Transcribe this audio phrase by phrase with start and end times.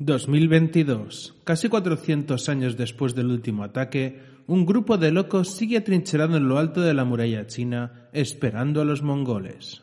[0.00, 1.34] 2022.
[1.44, 6.58] Casi 400 años después del último ataque, un grupo de locos sigue atrincherado en lo
[6.58, 9.82] alto de la muralla china, esperando a los mongoles.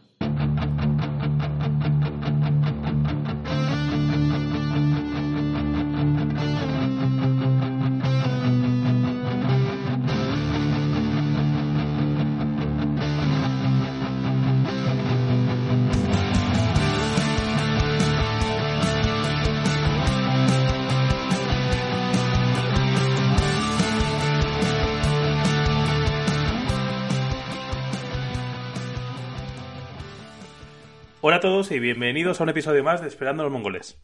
[31.47, 34.03] Y bienvenidos a un episodio más de Esperando a los Mongoles.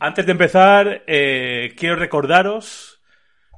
[0.00, 3.00] Antes de empezar, eh, quiero recordaros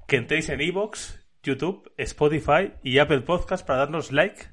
[0.07, 4.45] que entréis en Evox, YouTube, Spotify y Apple Podcast para darnos like,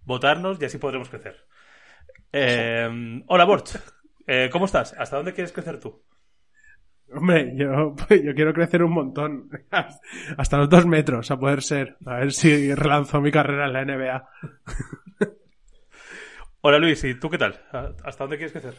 [0.00, 1.36] votarnos y así podremos crecer.
[2.32, 3.68] Eh, hola Bort,
[4.26, 4.94] eh, ¿cómo estás?
[4.96, 6.02] ¿Hasta dónde quieres crecer tú?
[7.12, 9.50] Hombre, yo, yo quiero crecer un montón.
[10.38, 11.98] Hasta los dos metros, a poder ser.
[12.06, 14.28] A ver si relanzo mi carrera en la NBA.
[16.62, 17.58] Hola Luis, ¿y tú qué tal?
[18.04, 18.74] ¿Hasta dónde quieres crecer?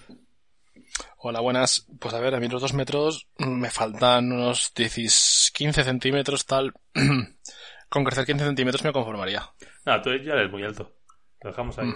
[1.18, 1.88] Hola, buenas.
[2.00, 6.74] Pues a ver, a mí los dos metros me faltan unos 10, 15 centímetros tal.
[7.90, 9.50] Con crecer 15 centímetros me conformaría.
[9.86, 10.96] Ah, tú ya eres muy alto.
[11.42, 11.92] Lo dejamos ahí.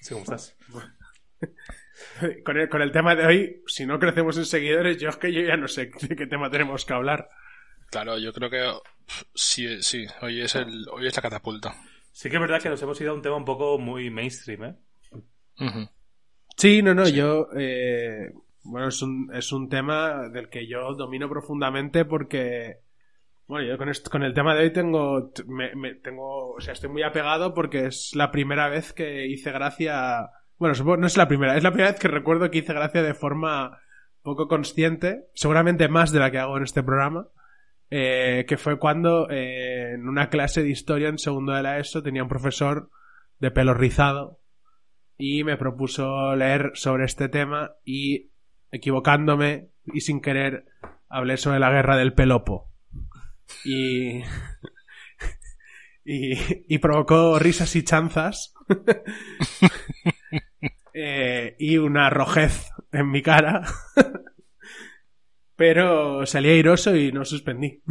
[0.00, 0.56] Sí, ¿cómo estás?
[2.44, 5.32] Con el, con el tema de hoy, si no crecemos en seguidores, yo es que
[5.34, 7.28] yo ya no sé de qué tema tenemos que hablar.
[7.90, 8.72] Claro, yo creo que
[9.34, 11.74] sí, sí, hoy es el, hoy es la catapulta.
[12.10, 14.64] Sí que es verdad que nos hemos ido a un tema un poco muy mainstream,
[14.64, 14.76] ¿eh?
[16.56, 17.48] Sí, no, no, yo...
[17.56, 22.78] Eh, bueno, es un, es un tema del que yo domino profundamente porque...
[23.46, 26.52] Bueno, yo con, con el tema de hoy tengo, me, tengo...
[26.52, 30.30] O sea, estoy muy apegado porque es la primera vez que hice gracia...
[30.58, 33.02] Bueno, supongo, no es la primera, es la primera vez que recuerdo que hice gracia
[33.02, 33.80] de forma
[34.22, 37.28] poco consciente, seguramente más de la que hago en este programa.
[37.92, 42.04] Eh, que fue cuando eh, en una clase de historia en segundo de la ESO
[42.04, 42.88] tenía un profesor
[43.40, 44.38] de pelo rizado
[45.18, 48.30] y me propuso leer sobre este tema y
[48.70, 50.66] equivocándome y sin querer
[51.08, 52.70] hablé sobre la guerra del Pelopo.
[53.64, 54.22] Y
[56.04, 58.54] y, provocó risas y chanzas
[60.94, 63.62] eh, y una rojez en mi cara
[65.60, 67.82] pero salí airoso y no suspendí.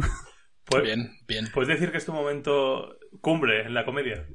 [0.64, 1.46] Pues, bien, bien.
[1.54, 4.26] ¿Puedes decir que es tu momento cumbre en la comedia?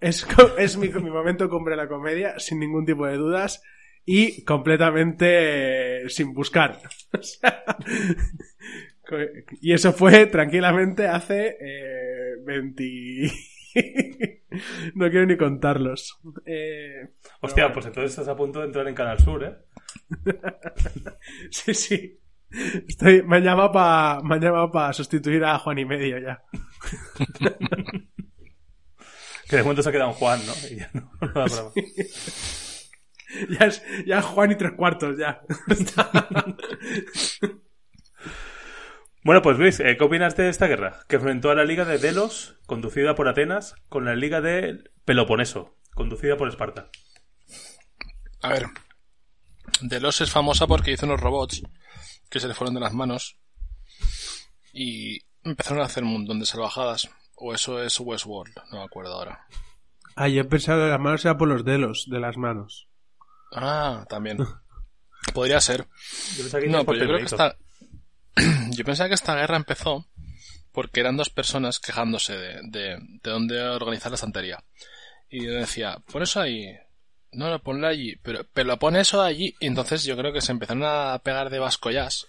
[0.00, 0.26] Es,
[0.58, 3.62] es mi, momento cumbre en la comedia, sin ningún tipo de dudas
[4.04, 6.78] y completamente eh, sin buscar.
[9.62, 13.32] y eso fue tranquilamente hace eh, 20...
[14.94, 16.20] no quiero ni contarlos.
[16.44, 19.56] Eh, Hostia, pues entonces estás a punto de entrar en Canal Sur, ¿eh?
[21.50, 22.20] sí, sí.
[22.88, 26.42] Estoy, me han llamado para para sustituir a Juan y medio ya.
[29.48, 30.52] que de momento se ha quedado un Juan, ¿no?
[30.70, 31.10] Y ya no,
[33.50, 35.42] ya, es, ya Juan y tres cuartos, ya.
[39.24, 41.00] bueno, pues Luis, eh, ¿qué opinas de esta guerra?
[41.08, 45.76] Que enfrentó a la Liga de Delos, conducida por Atenas, con la Liga de Peloponeso,
[45.94, 46.90] conducida por Esparta.
[48.42, 48.66] A ver,
[49.80, 51.62] Delos es famosa porque hizo unos robots
[52.30, 53.38] que se le fueron de las manos
[54.72, 57.08] y empezaron a hacer un montón de salvajadas.
[57.36, 59.46] O eso es Westworld, no me acuerdo ahora.
[60.14, 62.88] Ah, yo he pensado que las manos era por los dedos de las manos.
[63.52, 64.38] Ah, también.
[65.34, 65.86] Podría ser.
[66.36, 67.56] Yo no, pero yo creo que esta...
[68.70, 70.06] yo pensaba que esta guerra empezó
[70.72, 74.64] porque eran dos personas quejándose de, de, de dónde organizar la estantería.
[75.28, 76.74] Y yo decía, por eso ahí,
[77.36, 78.16] no, no, ponlo allí.
[78.22, 79.54] Pero, pero lo pone eso allí.
[79.60, 82.26] Y entonces yo creo que se empezaron a pegar de vascollas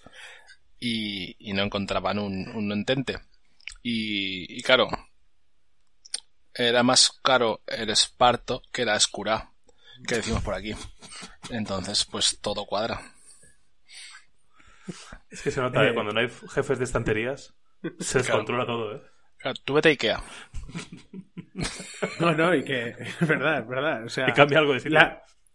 [0.78, 3.18] y, y no encontraban un, un entente.
[3.82, 4.88] Y, y claro,
[6.54, 9.52] era más caro el esparto que la escura,
[10.06, 10.74] que decimos por aquí.
[11.50, 13.00] Entonces, pues todo cuadra.
[15.30, 15.94] Es que se nota que eh.
[15.94, 17.54] cuando no hay jefes de estanterías,
[18.00, 19.02] se descontrola todo, ¿eh?
[19.64, 20.22] Tú vete a Ikea.
[22.20, 24.04] No, no, y que es verdad, es verdad.
[24.04, 25.00] O sea, y cambia algo de sitio.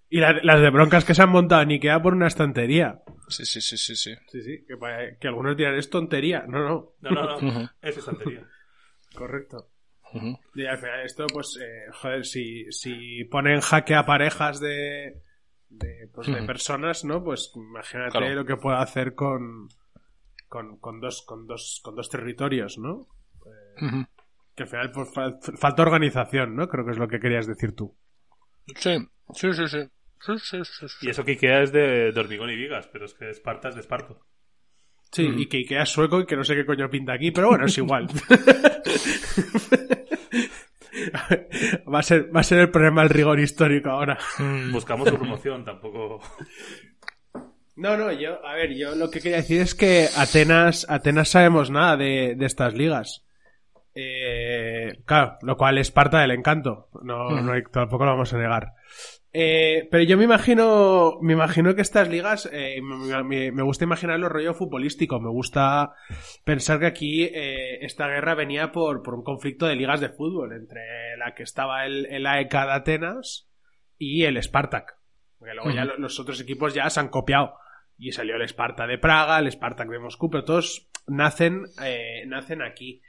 [0.09, 3.01] y las de broncas que se han montado en Ikea por una estantería.
[3.29, 3.95] Sí, sí, sí, sí.
[3.95, 6.43] Sí, sí, sí que, que, algunos dirán, es tontería.
[6.47, 6.93] No, no.
[6.99, 7.69] No, no, no.
[7.81, 8.45] Es estantería.
[9.15, 9.69] Correcto.
[10.53, 15.21] Y al final esto, pues, eh, joder, si, si ponen jaque a parejas de,
[15.69, 17.23] de, pues, de personas, ¿no?
[17.23, 19.69] Pues imagínate lo que puede hacer con,
[20.47, 23.07] con, con, dos, con, dos, con dos territorios, ¿no?
[24.55, 25.09] Que al final pues,
[25.57, 26.67] falta organización, ¿no?
[26.67, 27.95] Creo que es lo que querías decir tú.
[28.75, 28.97] Sí,
[29.33, 29.89] sí, sí, sí.
[31.01, 33.75] Y eso que Ikea es de, de hormigón y vigas, pero es que Esparta es
[33.75, 34.19] de Esparto.
[35.11, 37.49] Sí, y que Ikea es sueco y que no sé qué coño pinta aquí, pero
[37.49, 38.07] bueno, es igual.
[41.93, 44.17] va, a ser, va a ser el problema del rigor histórico ahora.
[44.71, 46.21] Buscamos su promoción, tampoco.
[47.75, 51.69] No, no, yo, a ver, yo lo que quería decir es que Atenas, Atenas sabemos
[51.69, 53.23] nada de, de estas ligas.
[53.95, 56.89] Eh, claro, lo cual es parte del encanto.
[57.03, 58.73] No, no hay- tampoco lo vamos a negar.
[59.35, 64.29] Eh, pero yo me imagino, me imagino que estas ligas, eh, me, me- gusta imaginarlo
[64.29, 65.19] rollo futbolístico.
[65.19, 65.93] Me gusta
[66.43, 70.53] pensar que aquí eh, esta guerra venía por, por un conflicto de ligas de fútbol
[70.53, 70.81] entre
[71.17, 73.49] la que estaba el, el AEK de Atenas
[73.97, 74.97] y el Spartak.
[75.39, 77.55] Porque luego ya lo- los otros equipos ya se han copiado.
[77.97, 82.61] Y salió el Sparta de Praga, el Spartak de Moscú, pero todos nacen, eh, nacen
[82.61, 83.01] aquí.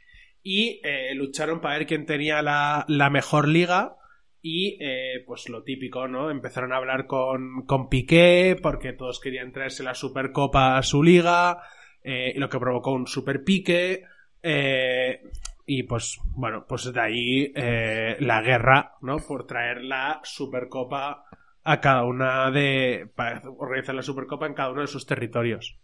[0.44, 3.96] Y eh, lucharon para ver quién tenía la, la mejor liga.
[4.40, 6.30] Y eh, pues lo típico, ¿no?
[6.30, 11.62] Empezaron a hablar con, con Piqué, porque todos querían traerse la Supercopa a su liga,
[12.02, 14.04] eh, lo que provocó un super pique.
[14.42, 15.22] eh,
[15.66, 19.16] y pues, bueno, pues de ahí eh, la guerra, ¿no?
[19.16, 21.24] Por traer la Supercopa
[21.62, 23.10] a cada una de.
[23.16, 25.78] para organizar la Supercopa en cada uno de sus territorios.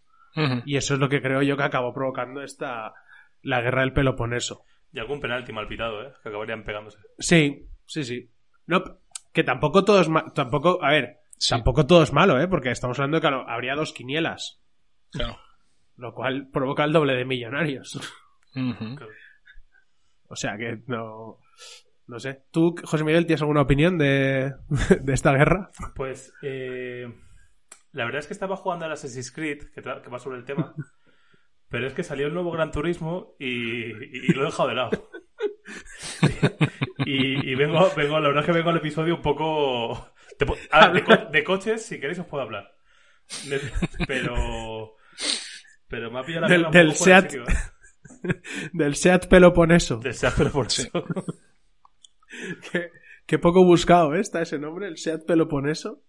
[0.65, 2.93] Y eso es lo que creo yo que acabó provocando esta.
[3.41, 4.63] La guerra del Peloponeso.
[4.93, 6.13] Y algún penalti mal pitado, ¿eh?
[6.21, 6.97] Que acabarían pegándose.
[7.19, 8.29] Sí, sí, sí.
[8.67, 8.83] No,
[9.33, 11.49] que tampoco todo es tampoco, a ver, Sí.
[11.49, 12.47] tampoco todo es malo, ¿eh?
[12.47, 14.61] Porque estamos hablando de que habría dos quinielas,
[15.11, 15.37] Claro.
[15.97, 17.99] lo cual provoca el doble de millonarios.
[20.27, 21.39] O sea que no,
[22.07, 22.43] no sé.
[22.51, 24.53] ¿Tú, José Miguel, tienes alguna opinión de,
[25.01, 25.71] de esta guerra?
[25.95, 27.07] Pues, eh,
[27.91, 30.45] la verdad es que estaba jugando al Assassin's Creed, que, tra- que va sobre el
[30.45, 30.73] tema,
[31.71, 33.87] pero es que salió el nuevo Gran Turismo y,
[34.33, 34.91] lo he dejado de lado.
[37.05, 40.13] Y, y vengo, vengo, la verdad es que vengo al episodio un poco...
[40.71, 42.71] ah, de, co- de coches, si queréis os puedo hablar.
[43.47, 43.59] De-
[44.07, 44.95] pero...
[45.87, 47.33] Pero me ha pillado la Del- un del poco Seat.
[47.33, 47.43] ¿eh?
[48.73, 49.97] Del Seat Peloponeso.
[49.97, 50.83] Del Seat, pero por Sí.
[50.83, 51.05] eso.
[52.71, 52.91] Qué,
[53.25, 54.19] qué poco buscado, ¿eh?
[54.21, 56.03] Está ese nombre, el Seat Peloponeso.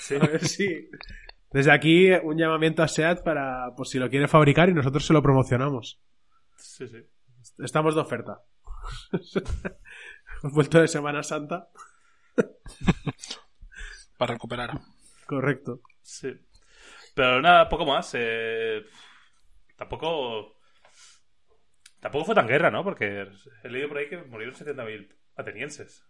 [0.00, 0.14] Sí.
[0.16, 0.88] A ver si...
[1.50, 5.12] Desde aquí, un llamamiento a Seat para, pues si lo quiere fabricar y nosotros se
[5.12, 6.00] lo promocionamos.
[6.56, 6.98] Sí, sí.
[7.58, 8.42] Estamos de oferta.
[10.42, 11.68] Hemos vuelto de Semana Santa.
[14.16, 14.70] Para recuperar.
[15.26, 15.80] Correcto.
[16.02, 16.32] Sí.
[17.14, 18.10] Pero nada, poco más.
[18.14, 18.82] eh,
[19.76, 20.56] tampoco.
[21.98, 22.82] Tampoco fue tan guerra, ¿no?
[22.84, 23.26] Porque
[23.62, 26.04] he leído por ahí que murieron 70.000 atenienses.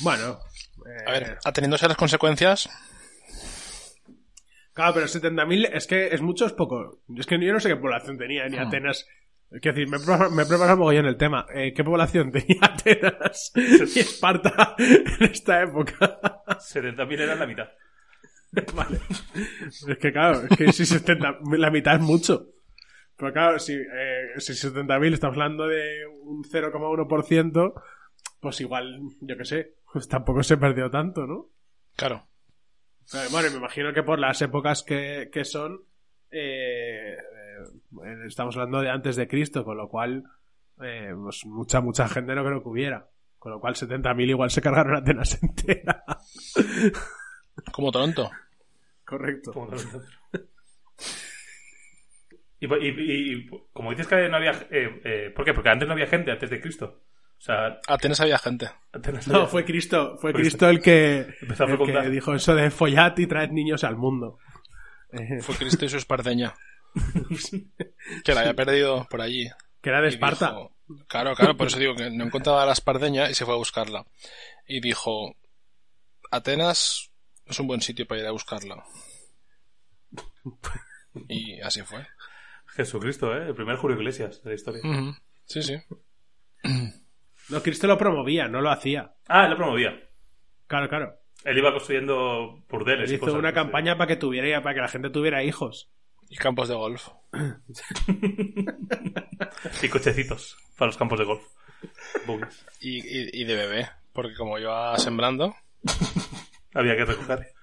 [0.00, 0.38] Bueno.
[0.86, 2.68] eh, A ver, ateniéndose a las consecuencias,
[4.76, 7.00] Claro, pero 70.000 es que es mucho, es poco.
[7.16, 8.58] Es que yo no sé qué población tenía ni.
[8.58, 9.08] Atenas.
[9.48, 11.46] Quiero decir, me he preparado, me he preparado mogollón el tema.
[11.54, 16.20] Eh, ¿Qué población tenía Atenas y Esparta en esta época?
[16.46, 17.68] 70.000 eran la mitad.
[18.74, 19.00] Vale.
[19.64, 22.50] Es que claro, es que si 70, la mitad es mucho.
[23.16, 27.82] Pero claro, si, eh, si 70.000 estamos hablando de un 0,1%,
[28.40, 31.48] pues igual, yo qué sé, pues tampoco se perdió tanto, ¿no?
[31.96, 32.28] claro.
[33.14, 35.80] Eh, Bueno, me imagino que por las épocas que, que son,
[36.30, 40.24] eh, eh, estamos hablando de antes de Cristo, con lo cual,
[40.82, 43.08] eh, pues mucha, mucha gente no creo que hubiera.
[43.38, 46.04] Con lo cual 70.000 igual se cargaron Atenas entera.
[47.72, 48.30] Como Toronto.
[49.04, 49.52] Correcto.
[49.52, 49.76] Como lo-
[52.58, 54.52] Y, y- y- como dices que no había.
[54.70, 55.52] eh, eh, ¿Por qué?
[55.54, 57.02] Porque antes no había gente, antes de Cristo.
[57.46, 58.68] O sea, Atenas había gente.
[58.92, 62.72] antes No, fue Cristo, fue Cristo el que, Empezó a el que dijo eso de
[62.72, 64.38] follad y traed niños al mundo.
[65.42, 66.54] Fue Cristo y su espardeña.
[68.24, 69.48] que la había perdido por allí.
[69.80, 70.48] que era de Y Esparta.
[70.50, 70.72] dijo-
[71.06, 74.04] claro, claro, por eso digo que no encontraba la espardeña y se fue a buscarla.
[74.66, 75.36] Y dijo,
[76.32, 77.12] Atenas
[77.46, 78.82] es un buen sitio para ir a buscarla.
[81.28, 82.04] Y así fue.
[82.66, 83.46] Jesucristo, ¿eh?
[83.46, 84.82] El primer Julio Iglesias de la historia.
[85.46, 85.76] Sí, sí.
[87.48, 89.12] No, Cristo lo promovía, no lo hacía.
[89.28, 90.00] Ah, él lo promovía.
[90.66, 91.14] Claro, claro.
[91.44, 93.08] Él iba construyendo burdeles.
[93.08, 93.54] Él y hizo cosas, una sí.
[93.54, 95.90] campaña para que tuviera, para que la gente tuviera hijos.
[96.28, 97.08] Y campos de golf.
[99.82, 101.42] Y cochecitos para los campos de golf.
[102.80, 103.88] Y, y, y de bebé.
[104.12, 105.54] Porque como iba sembrando,
[106.74, 107.46] Había que recoger.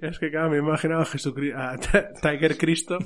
[0.00, 1.76] Es que claro, me he imaginado a Jesucristo, a
[2.22, 2.98] Tiger Cristo.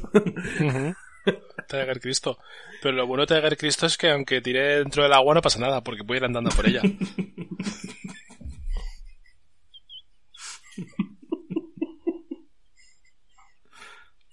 [1.69, 2.39] Tiger Cristo.
[2.83, 5.59] Pero lo bueno de Tiger Cristo es que aunque tire dentro del agua no pasa
[5.59, 6.83] nada, porque puede ir andando por ella.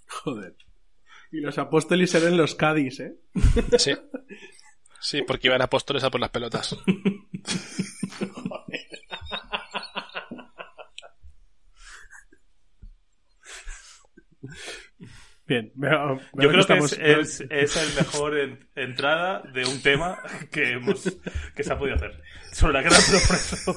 [0.07, 0.55] Joder.
[1.31, 3.15] Y los apóstoles eran los Cádiz, ¿eh?
[3.77, 3.93] Sí.
[4.99, 6.77] Sí, porque iban apóstoles a por las pelotas.
[15.51, 18.37] Bien, yo creo que, es, el mejor
[18.73, 20.17] entrada de un tema
[20.49, 21.03] que, hemos,
[21.53, 22.21] que se ha podido hacer.
[22.53, 23.75] Sobre la guerra del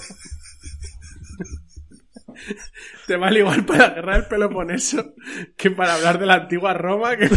[3.09, 5.15] Te vale igual para la guerra del Peloponeso
[5.57, 7.29] que para hablar de la antigua Roma que,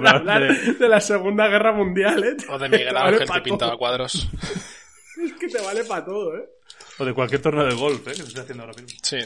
[0.00, 0.88] para hablar de...
[0.88, 2.36] la Segunda Guerra Mundial, ¿eh?
[2.48, 4.28] O de Miguel Ángel que pintaba cuadros.
[5.24, 6.48] Es que te vale para todo, ¿eh?
[6.98, 8.10] O de cualquier torneo de golf, ¿eh?
[8.10, 8.98] Que se está haciendo ahora mismo.
[9.00, 9.18] Sí.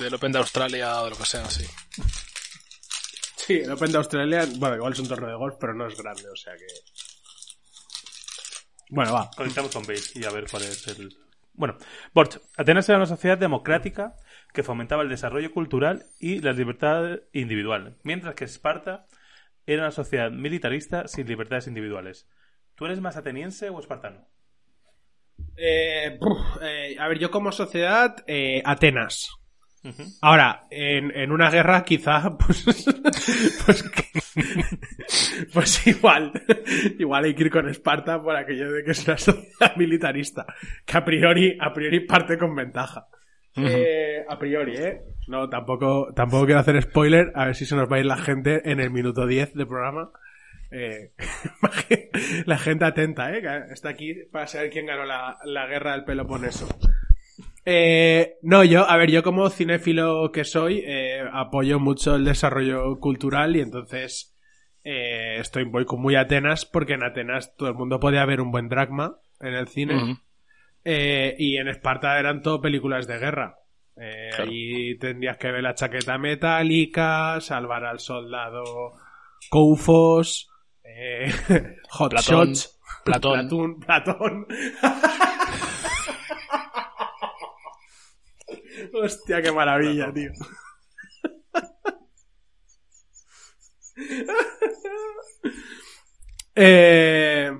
[0.00, 1.64] Del Open de Australia o de lo que sea, sí.
[3.52, 6.00] Sí, el Open de Australia, bueno, igual es un torneo de golf, pero no es
[6.00, 6.64] grande, o sea que.
[8.88, 9.30] Bueno, va.
[9.36, 11.14] Conectamos con Base y a ver cuál es el.
[11.52, 11.76] Bueno,
[12.14, 14.16] Borch, Atenas era una sociedad democrática
[14.54, 19.06] que fomentaba el desarrollo cultural y la libertad individual, mientras que Esparta
[19.66, 22.30] era una sociedad militarista sin libertades individuales.
[22.74, 24.26] ¿Tú eres más ateniense o espartano?
[25.58, 26.18] Eh,
[26.62, 29.41] eh, a ver, yo como sociedad, eh, Atenas.
[30.20, 32.64] Ahora, en, una guerra quizá, pues,
[33.66, 33.84] pues,
[35.52, 36.32] pues, igual,
[36.98, 40.46] igual hay que ir con Esparta por aquello de que es una sociedad militarista,
[40.84, 43.06] que a priori, a priori parte con ventaja.
[43.56, 45.02] Eh, a priori, ¿eh?
[45.28, 48.16] No, tampoco, tampoco quiero hacer spoiler, a ver si se nos va a ir la
[48.16, 50.10] gente en el minuto 10 del programa.
[50.70, 51.12] Eh,
[52.46, 53.42] la gente atenta, ¿eh?
[53.70, 56.66] Está aquí para saber quién ganó la, la guerra del Peloponeso.
[57.64, 62.98] Eh, no, yo, a ver, yo como cinéfilo que soy, eh, apoyo mucho el desarrollo
[62.98, 64.36] cultural y entonces
[64.84, 68.50] eh, estoy voy con muy Atenas porque en Atenas todo el mundo podía ver un
[68.50, 70.18] buen dragma en el cine
[70.84, 73.58] eh, y en Esparta eran todo películas de guerra.
[73.96, 78.94] Eh, Ahí tendrías que ver la chaqueta metálica, salvar al soldado
[79.50, 80.50] Koufos,
[80.82, 81.30] eh,
[81.90, 83.48] Hot Platón, Shots, Platón.
[83.80, 84.46] Platón, Platón.
[88.92, 90.32] Hostia, qué maravilla, tío.
[96.54, 97.50] eh...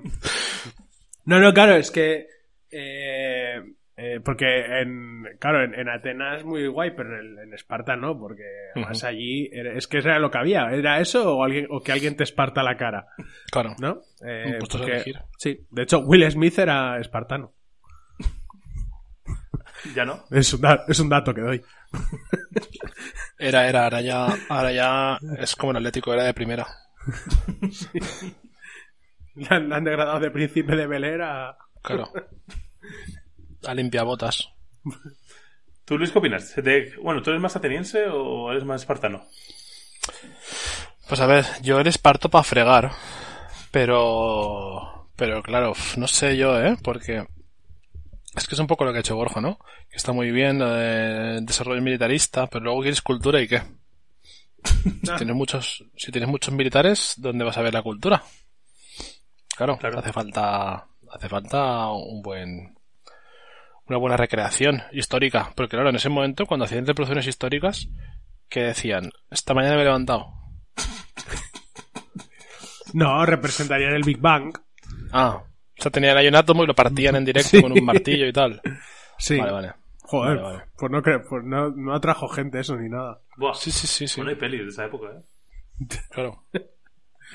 [1.25, 2.27] No, no, claro, es que...
[2.69, 3.61] Eh,
[3.95, 9.03] eh, porque en, claro, en, Atenas es muy guay, pero en, Esparta no, porque además
[9.03, 12.23] allí es que era lo que había, era eso o alguien o que alguien te
[12.23, 13.05] esparta la cara.
[13.51, 13.75] Claro.
[13.79, 14.01] ¿No?
[14.25, 17.53] Eh, porque, sí, de hecho Will Smith era espartano.
[19.95, 20.23] Ya no.
[20.31, 21.61] Es un, es un dato que doy.
[23.37, 26.65] Era, era, ahora ya, ahora ya es como el Atlético, era de primera.
[29.35, 31.57] Le han, degradado de príncipe de Bel a...
[31.81, 32.11] Claro.
[33.65, 34.49] A limpiabotas.
[35.85, 36.53] ¿Tú, Luis, qué opinas?
[37.01, 39.25] Bueno, ¿tú eres más ateniense o eres más espartano?
[41.07, 42.91] Pues a ver, yo eres parto para fregar.
[43.71, 45.09] Pero...
[45.15, 46.77] Pero claro, no sé yo, ¿eh?
[46.81, 47.25] Porque
[48.35, 49.59] es que es un poco lo que ha hecho Borja, ¿no?
[49.89, 53.61] Que está muy bien de desarrollo militarista, pero luego quieres cultura y qué.
[55.03, 58.23] Si tienes muchos, si tienes muchos militares, ¿dónde vas a ver la cultura?
[59.55, 62.75] Claro, hace falta, hace falta un buen,
[63.87, 65.51] una buena recreación histórica.
[65.55, 67.87] Porque claro, en ese momento, cuando hacían reproducciones históricas,
[68.49, 70.27] que decían, esta mañana me he levantado.
[72.93, 74.55] No, representarían el Big Bang.
[75.11, 75.41] Ah,
[75.83, 78.61] sea, tenían ahí un átomo y lo partían en directo con un martillo y tal.
[79.17, 79.37] Sí.
[79.37, 79.73] Vale, vale.
[80.05, 83.21] Joder, Pues, no, pues no, no, atrajo gente eso ni nada.
[83.37, 84.07] Buah, sí, sí, sí.
[84.07, 84.19] sí.
[84.19, 85.23] Bueno, hay pelis de esa época, ¿eh?
[86.11, 86.43] Claro.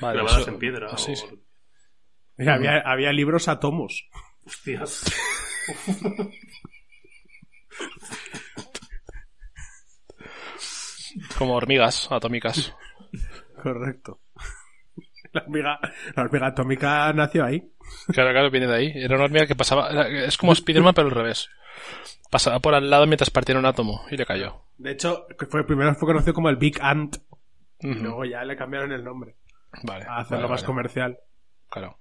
[0.01, 0.87] Vale, Grabadas en piedra.
[0.91, 1.13] Ah, sí,
[2.37, 4.07] Mira, había, había libros átomos.
[4.45, 5.03] Hostias.
[11.37, 12.73] Como hormigas atómicas.
[13.61, 14.19] Correcto.
[15.33, 15.79] La hormiga,
[16.15, 17.71] la hormiga atómica nació ahí.
[18.07, 18.91] Claro, claro, viene de ahí.
[18.95, 19.89] Era una hormiga que pasaba.
[20.07, 21.49] Es como Spiderman, pero al revés.
[22.31, 24.63] Pasaba por al lado mientras partía un átomo y le cayó.
[24.77, 27.17] De hecho, fue, primero fue conocido como el Big Ant.
[27.81, 29.35] Y luego ya le cambiaron el nombre.
[29.83, 30.05] Vale.
[30.05, 31.17] A hacerlo más comercial.
[31.69, 31.97] Claro.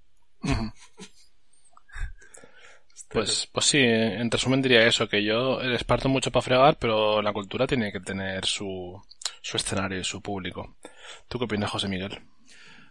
[3.08, 7.22] Pues, pues sí, en resumen diría eso, que yo les parto mucho para fregar, pero
[7.22, 9.00] la cultura tiene que tener su,
[9.40, 10.76] su escenario y su público.
[11.26, 12.20] ¿Tú qué opinas, José Miguel?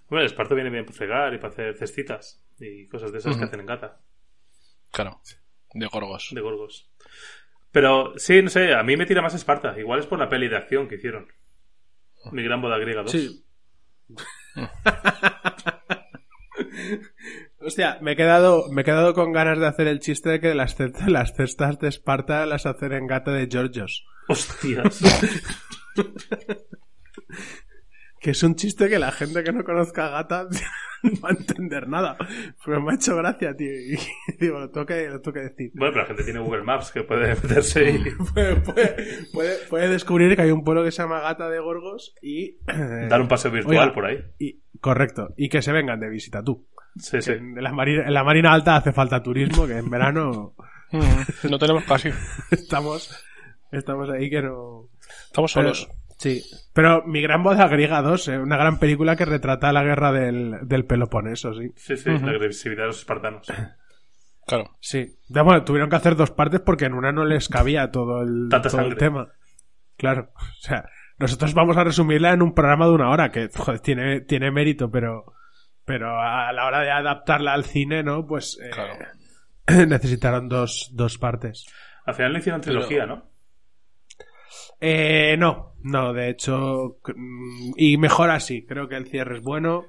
[0.10, 3.38] Bueno, el esparto viene bien para fregar y para hacer cestitas y cosas de esas
[3.38, 4.00] que hacen en gata.
[4.92, 5.22] Claro,
[5.74, 6.30] de gorgos.
[6.32, 6.90] De gorgos.
[7.72, 9.78] Pero sí, no sé, a mí me tira más Esparta.
[9.78, 11.28] Igual es por la peli de acción que hicieron.
[12.32, 13.12] Mi gran boda griega 2.
[13.12, 13.46] Sí.
[17.60, 20.56] Hostia, me he, quedado, me he quedado con ganas de hacer el chiste de que
[20.56, 24.06] las, cestas, las cestas de Esparta las hacen en gata de Georgios.
[24.28, 25.02] Hostias.
[28.20, 30.48] que es un chiste que la gente que no conozca a Gata
[31.04, 32.18] no va a entender nada.
[32.66, 33.72] Pero me ha hecho gracia, tío.
[33.72, 33.98] Y
[34.40, 35.72] digo, lo tengo que, lo tengo que decir.
[35.76, 38.00] Bueno, pero la gente tiene Google Maps que puede meterse y...
[38.34, 38.96] puede, puede,
[39.34, 42.58] puede, puede descubrir que hay un pueblo que se llama Gata de Gorgos y...
[42.66, 44.18] Dar un paseo virtual Oiga, por ahí.
[44.40, 45.34] Y, correcto.
[45.38, 46.68] Y que se vengan de visita tú.
[46.96, 47.32] Sí, Que sí.
[47.34, 50.56] En, la marina, en la Marina Alta hace falta turismo, que en verano
[50.92, 52.10] Mm, No tenemos casi.
[52.52, 53.14] estamos,
[53.72, 54.90] estamos ahí que no...
[55.26, 55.90] Estamos Pero- solos.
[56.18, 56.42] Sí.
[56.74, 60.58] Pero Mi Gran Boda Griega 2, eh, una gran película que retrata la guerra del,
[60.64, 61.72] del Peloponeso, sí.
[61.76, 63.48] Sí, sí, la agresividad de los espartanos.
[64.46, 64.78] Claro.
[64.80, 65.18] Sí.
[65.28, 68.50] Ya, bueno, tuvieron que hacer dos partes porque en una no les cabía todo el,
[68.50, 69.28] todo el tema.
[69.98, 70.32] Claro.
[70.40, 70.86] O sea,
[71.20, 74.92] nosotros vamos a resumirla en un programa de una hora, que joder, tiene, tiene mérito,
[74.92, 75.34] pero,
[75.86, 78.26] pero a la hora de adaptarla al cine, ¿no?
[78.28, 78.94] Pues eh, Claro.
[79.88, 81.66] necesitaron dos, dos partes.
[82.06, 83.30] Al final le hicieron Pero- trilogía, ¿no?
[84.80, 89.86] Eh, no, no, de hecho, mm, y mejor así, creo que el cierre es bueno.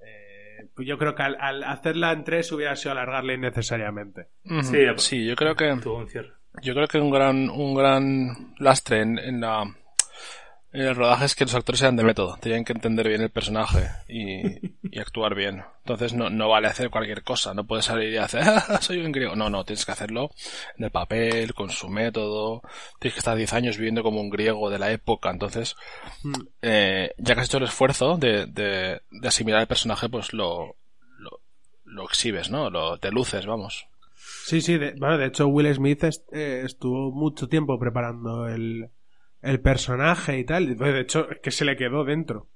[0.00, 4.28] Eh, pues yo creo que al, al hacerla en tres hubiera sido alargarla innecesariamente.
[4.62, 6.32] Sí, Sí, yo creo que Tuvo un cierre.
[6.62, 9.64] yo creo que un gran un gran lastre en, en la
[10.72, 13.88] el rodaje es que los actores sean de método, tenían que entender bien el personaje
[14.08, 14.42] y,
[14.94, 15.62] y actuar bien.
[15.80, 19.10] Entonces no, no vale hacer cualquier cosa, no puedes salir y hacer "Ah, soy un
[19.12, 19.34] griego.
[19.34, 20.30] No, no, tienes que hacerlo
[20.76, 22.60] en el papel, con su método.
[22.98, 25.30] Tienes que estar 10 años viviendo como un griego de la época.
[25.30, 25.74] Entonces,
[26.22, 26.32] Mm.
[26.62, 30.76] eh, ya que has hecho el esfuerzo de, de, de asimilar el personaje, pues lo,
[31.18, 31.40] lo,
[31.84, 32.68] lo exhibes, ¿no?
[32.70, 33.86] Lo, te luces, vamos.
[34.46, 38.90] Sí, sí, de, bueno, de hecho Will Smith est- eh, estuvo mucho tiempo preparando el,
[39.42, 40.70] el personaje y tal.
[40.70, 42.48] y, pues, De hecho, es que se le quedó dentro.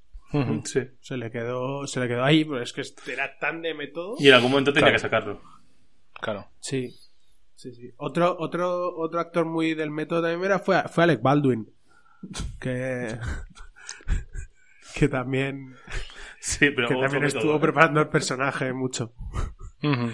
[0.65, 0.81] Sí.
[1.01, 4.15] Se le quedó, se le quedó ahí, pero es que era tan de método.
[4.19, 4.95] Y en algún momento tenía Claro.
[4.97, 5.41] que sacarlo.
[6.21, 6.47] Claro.
[6.61, 6.97] Sí.
[7.55, 7.93] Sí, sí.
[7.99, 11.71] Otro, otro, otro actor muy del método también era, fue, fue Alec Baldwin.
[12.59, 13.19] Que.
[14.95, 15.75] que también.
[16.41, 17.61] Sí, pero Que también método, estuvo ¿eh?
[17.61, 19.12] preparando el personaje mucho.
[19.83, 20.12] Ujú.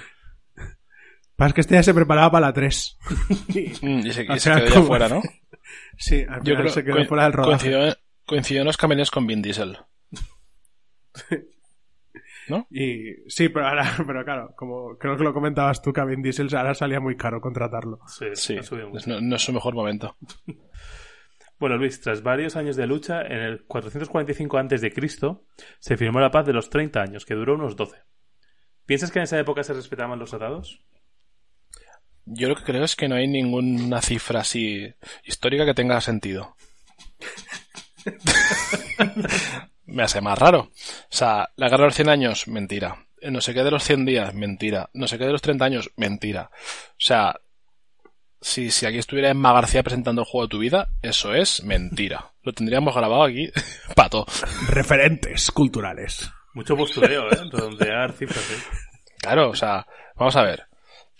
[1.36, 2.98] Pasa que este ya se preparaba para la 3.
[3.82, 5.22] Mm, Y se, y O se sea, quedó ya como- fuera, ¿no?
[5.96, 7.70] Sí, al Yo creo se quedó que fuera del rodaje.
[7.70, 9.78] coincidió, coincidió en los camiones con Vin Diesel.
[12.70, 16.22] Y sí, pero ahora, pero claro, como creo que lo comentabas tú, que a Vin
[16.22, 18.00] Diesel ahora salía muy caro contratarlo.
[18.06, 19.10] Sí, Sí, mucho.
[19.10, 20.16] no, no es su mejor momento.
[21.60, 24.92] Bueno, Luis, tras varios años de lucha, en el 445 a.C.
[25.80, 27.96] se firmó la paz de los 30 años, que duró unos 12.
[28.86, 30.84] ¿Piensas que en esa época se respetaban los tratados?
[32.30, 34.92] Yo lo que creo es que no hay ninguna cifra así
[35.24, 36.56] histórica que tenga sentido.
[39.86, 40.60] Me hace más raro.
[40.60, 40.70] O
[41.08, 43.06] sea, la guerra de los 100 años, mentira.
[43.22, 44.90] No sé qué de los 100 días, mentira.
[44.92, 46.50] No sé qué de los 30 años, mentira.
[46.52, 47.40] O sea,
[48.40, 52.32] si, si aquí estuviera Emma García presentando el juego de tu vida, eso es mentira.
[52.42, 53.50] Lo tendríamos grabado aquí,
[53.96, 54.26] pato.
[54.68, 56.30] Referentes culturales.
[56.52, 57.48] Mucho postureo, ¿eh?
[57.50, 58.62] Redondear cifras, ¿eh?
[59.18, 59.86] Claro, o sea,
[60.16, 60.67] vamos a ver.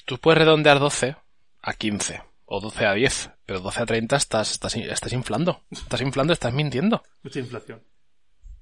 [0.08, 1.16] Tú puedes redondear 12
[1.60, 5.60] a 15 o 12 a 10, pero 12 a 30 estás, estás, estás inflando.
[5.70, 7.02] Estás inflando, estás mintiendo.
[7.22, 7.82] Mucha inflación.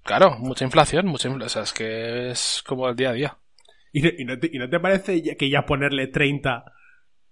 [0.03, 1.47] Claro, mucha inflación, mucha inflación.
[1.47, 3.39] O sea, es que es como el día a día.
[3.93, 6.65] ¿Y, no- y no, te, y no te parece ya- que ya ponerle 30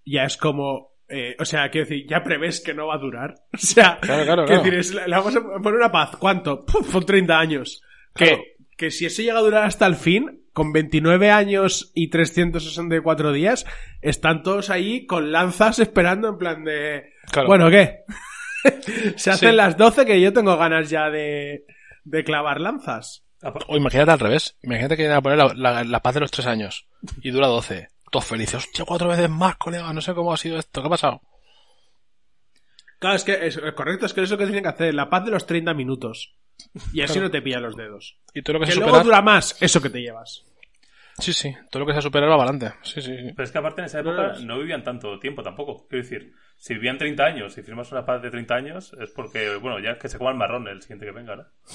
[0.07, 0.93] ya es como...
[1.09, 3.35] eh, o sea, quiero decir, ya prevés que no va a durar.
[3.53, 4.77] O sea, Claro, claro, quiero claro.
[4.77, 6.17] decir, es- le vamos a poner una paz.
[6.19, 6.65] ¿Cuánto?
[6.65, 7.83] Puf, son 30 años.
[8.13, 8.39] Claro.
[8.77, 13.67] Que, si eso llega a durar hasta el fin, con 29 años y 364 días,
[14.03, 17.13] están todos ahí con lanzas esperando en plan de...
[17.31, 17.49] Claro.
[17.49, 18.01] Bueno, ¿qué?
[19.17, 19.57] Se hacen Sí.
[19.57, 21.65] las 12 que yo tengo ganas ya de,
[22.05, 23.25] de clavar lanzas.
[23.43, 24.57] Apa- O imagínate al revés.
[24.63, 26.87] Imagínate que vienen a poner la, la- la paz de los 3 años
[27.23, 27.89] y dura 12.
[28.11, 28.55] Todos felices.
[28.57, 29.93] Hostia, cuatro veces más, colega.
[29.93, 30.81] No sé cómo ha sido esto.
[30.81, 31.21] ¿Qué ha pasado?
[33.01, 35.25] Claro, es que es, correcto, es que es lo que tienen que hacer, la paz
[35.25, 36.35] de los 30 minutos.
[36.93, 37.29] Y así Claro.
[37.29, 38.19] no te pillan los dedos.
[38.35, 40.45] Y todo lo que, Que se luego dura más, eso que te llevas.
[41.19, 41.55] Sí, sí.
[41.71, 42.73] Todo lo que se supera va adelante.
[42.83, 43.33] Sí, sí, sí.
[43.37, 44.59] Pero es que aparte en esa época no.
[44.59, 45.87] vivían tanto tiempo tampoco.
[45.89, 49.55] Quiero decir, si vivían 30 años y firmas una paz de 30 años, es porque,
[49.57, 51.45] bueno, ya es que se coma el marrón el siguiente que venga, ¿no?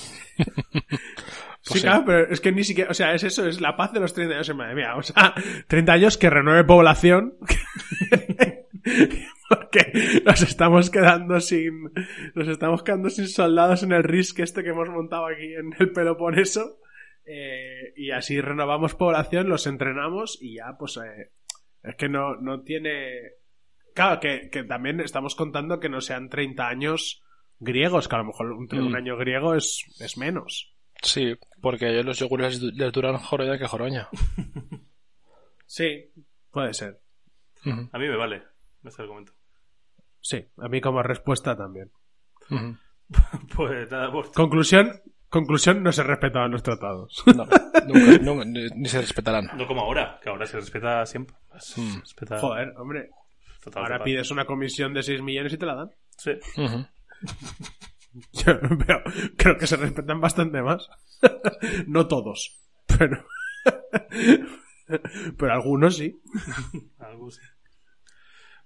[1.62, 1.82] sí, sí.
[1.82, 4.14] claro, pero es que ni siquiera, o sea, es eso, es la paz de los
[4.14, 5.34] 30 años, madre mía, o sea,
[5.68, 7.38] 30 años que renueve población.
[9.72, 11.92] Porque nos estamos quedando sin,
[12.36, 15.92] nos estamos quedando sin soldados en el RISC este que hemos montado aquí en el
[15.92, 16.80] Peloponeso.
[17.26, 21.32] Eh, y así renovamos población, los entrenamos y ya, pues, eh,
[21.84, 23.12] es que no, no tiene.
[23.94, 27.22] Claro, que, que también estamos contando que no sean 30 años
[27.60, 28.96] griegos, que a lo mejor un, un Mm.
[28.96, 30.74] año griego es, es menos.
[31.02, 34.10] Sí, porque a ellos los yogures les, les duran joroña que joroña.
[35.66, 36.12] Sí,
[36.50, 37.00] puede ser.
[37.64, 38.42] A mí me vale
[38.84, 39.34] ese argumento.
[40.22, 41.92] Sí, a mí como respuesta también.
[42.50, 42.78] ujú.
[43.56, 47.24] Pues nada, pues Conclusión, Conclusión, no se respetaban los tratados.
[47.28, 47.46] No,
[48.20, 49.52] nunca, ni se respetarán.
[49.56, 51.36] No como ahora, que ahora se respeta siempre.
[51.76, 52.02] Hmm.
[52.40, 53.12] Joder, hombre.
[53.76, 55.92] ahora pides una comisión de 6 millones y te la dan.
[56.18, 56.32] Sí.
[58.34, 58.60] Yo
[59.38, 60.90] creo que se respetan bastante más.
[61.86, 63.24] no todos, pero...
[65.38, 66.20] pero algunos sí.
[66.98, 67.42] algunos sí.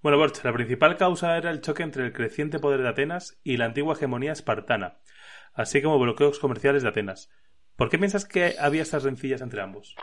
[0.03, 3.55] Bueno, Borch, la principal causa era el choque entre el creciente poder de Atenas y
[3.55, 4.99] la antigua hegemonía espartana,
[5.53, 7.29] así como bloqueos comerciales de Atenas.
[7.77, 9.95] ¿Por qué piensas que había estas rencillas entre ambos?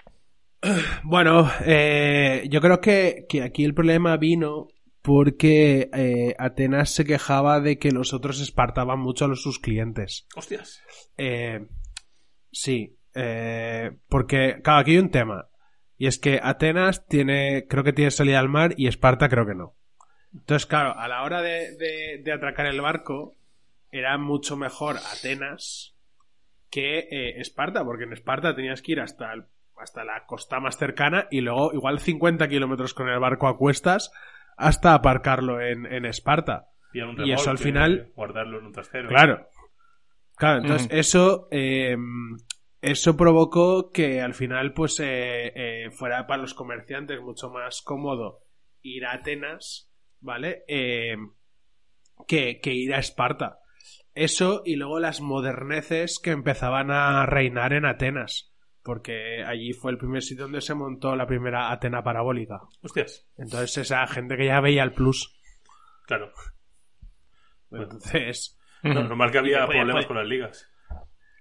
[1.04, 4.68] Bueno, eh, yo creo que, aquí el problema vino
[5.02, 10.26] porque eh, Atenas se quejaba de que los otros espartaban mucho a sus clientes.
[10.34, 10.82] Hostias.
[11.18, 11.66] Eh,
[12.50, 12.96] sí,
[14.08, 15.50] porque, claro, aquí hay un tema.
[15.98, 19.54] Y es que Atenas tiene, creo que tiene salida al mar y Esparta creo que
[19.54, 19.76] no.
[20.32, 23.34] Entonces, claro, a la hora de, de atracar el barco,
[23.90, 25.96] era mucho mejor Atenas
[26.70, 29.32] que eh, Esparta, porque en Esparta tenías que ir hasta,
[29.76, 34.12] hasta la costa más cercana y luego igual 50 kilómetros con el barco a cuestas
[34.56, 36.68] hasta aparcarlo en, en Esparta.
[36.92, 38.10] Y, eso al final...
[38.14, 39.08] Guardarlo en un trasero.
[39.08, 39.48] Claro.
[40.36, 41.48] Claro, entonces eso...
[41.50, 42.36] Em,
[42.82, 48.40] eso provocó que al final pues eh, eh, fuera para los comerciantes mucho más cómodo
[48.80, 49.89] ir a Atenas,
[50.20, 50.64] ¿vale?
[50.68, 51.32] Em,
[52.26, 53.60] que, que ir a Esparta.
[54.14, 58.52] Eso y luego las moderneces que empezaban a reinar en Atenas.
[58.82, 62.60] Porque allí fue el primer sitio donde se montó la primera Atena parabólica.
[62.82, 63.28] Hostias.
[63.36, 65.38] Entonces esa gente que ya veía el plus.
[66.06, 66.32] Claro.
[67.70, 68.58] Entonces.
[68.82, 70.66] normal que había problemas con las ligas.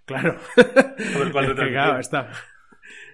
[0.05, 0.37] Claro.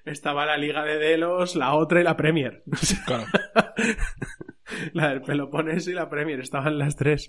[0.05, 2.63] estaba la Liga de Delos, la otra y la Premier.
[3.05, 3.25] Claro.
[4.93, 7.27] la del Pelopones y la Premier, estaban las tres.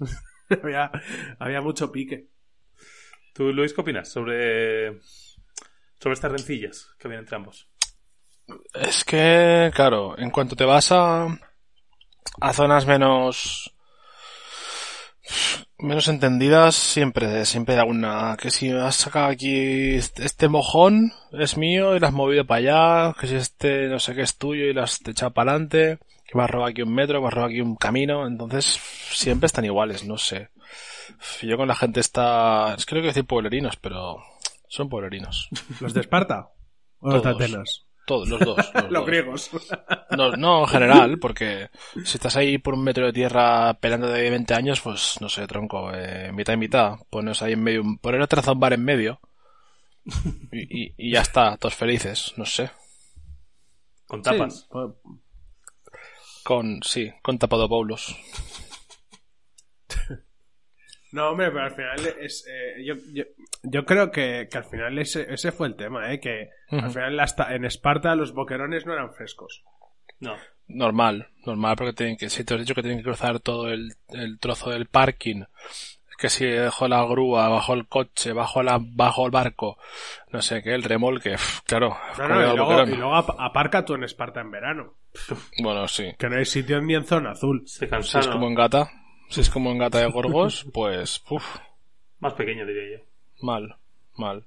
[0.63, 0.91] había,
[1.39, 2.29] había mucho pique.
[3.35, 5.01] ¿Tú, Luis, qué opinas sobre,
[6.01, 7.69] sobre estas rencillas que había entre ambos?
[8.75, 11.27] Es que, claro, en cuanto te vas a,
[12.41, 13.73] a zonas menos
[15.79, 21.57] menos entendidas siempre siempre hay alguna que si has sacado aquí este, este mojón es
[21.59, 22.59] mío y lo has movido para
[23.09, 25.99] allá que si este no sé qué es tuyo y lo has echado para adelante
[26.47, 28.65] robado aquí un metro, robado aquí un camino, entonces
[29.11, 30.51] siempre están iguales, no sé.
[31.43, 34.23] Yo con la gente está, es que no quiero decir pueblerinos, pero
[34.69, 35.49] son pueblerinos.
[35.81, 36.51] ¿Los de Esparta?
[36.99, 37.87] ¿O los de Atenas?
[38.07, 38.57] Todos, los dos.
[38.89, 39.51] Los, griegos.
[40.17, 41.71] No, no, en general, porque
[42.05, 45.47] si estás ahí por un metro de tierra pelando de 20 años, pues no sé,
[45.47, 46.97] tronco, eh, mitad y mitad.
[47.11, 49.21] Pones ahí en medio, poner otra un bar en medio
[50.53, 52.71] y, y, ya está, todos felices, no sé.
[54.07, 54.69] Con tapas.
[56.47, 58.17] Con, sí, con tapado Paulos.
[61.11, 62.47] No, hombre, pero al final es.
[62.47, 62.95] Eh, yo,
[63.65, 66.21] yo, creo que, que, al final ese, ese fue el tema, ¿eh?
[66.21, 69.65] Que al final hasta en Esparta los boquerones no eran frescos.
[70.21, 70.37] No.
[70.69, 72.29] Normal, normal, porque tienen que.
[72.29, 75.45] Si te has dicho que tienen que cruzar todo el, el trozo del parking
[76.17, 79.79] que si dejo la grúa, bajo el coche, bajo la, bajo el barco,
[80.31, 81.97] no sé qué, el remolque, claro.
[82.17, 84.95] y, luego, aparca tú en Esparta en verano.
[85.63, 86.13] Bueno, sí.
[86.19, 87.63] Que no hay sitio ni en zona azul.
[87.67, 88.91] Se si es como en gata,
[89.29, 91.59] si es como en gata de Gorgos, pues, uff.
[92.21, 93.05] Más pequeño diría yo.
[93.43, 93.77] Mal,
[94.17, 94.45] mal.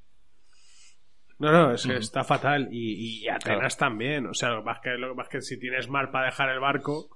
[1.37, 2.67] No, no, es que está fatal.
[2.71, 4.27] Y, y Atenas también.
[4.27, 7.09] O sea, más que, lo más que si tienes mal para dejar el barco,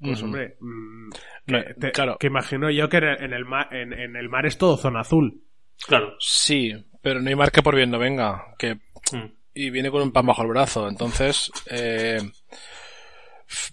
[0.00, 1.10] pues hombre, mm,
[1.46, 2.16] que, claro.
[2.18, 5.42] que imagino yo que en el, mar, en, el mar es todo zona azul.
[5.86, 6.16] Claro.
[6.18, 8.54] Sí, pero no hay mar que por bien no venga.
[8.58, 9.32] Que, mm.
[9.54, 10.88] Y viene con un pan bajo el brazo.
[10.88, 12.18] Entonces, eh,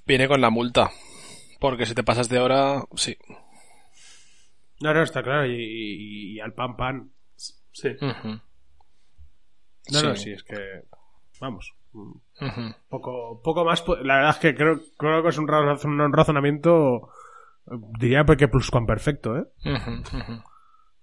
[0.06, 0.92] viene con la multa.
[1.60, 3.18] Porque si te pasas de hora, sí.
[4.82, 5.46] No, no, está claro.
[5.48, 7.12] Y, al pan pan.
[7.36, 7.90] Sí.
[8.02, 8.42] No,
[10.04, 10.84] no, sí, es que.
[11.40, 11.74] Vamos.
[12.90, 13.84] Poco, poco más.
[14.04, 17.10] La verdad es que creo, creo que es un, razonamiento.
[18.00, 18.48] Diría que
[18.86, 19.46] perfecto, ¿eh?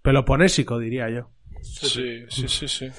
[0.03, 1.31] Peloponésico, diría yo.
[1.63, 2.91] Sí, sí, sí, sí.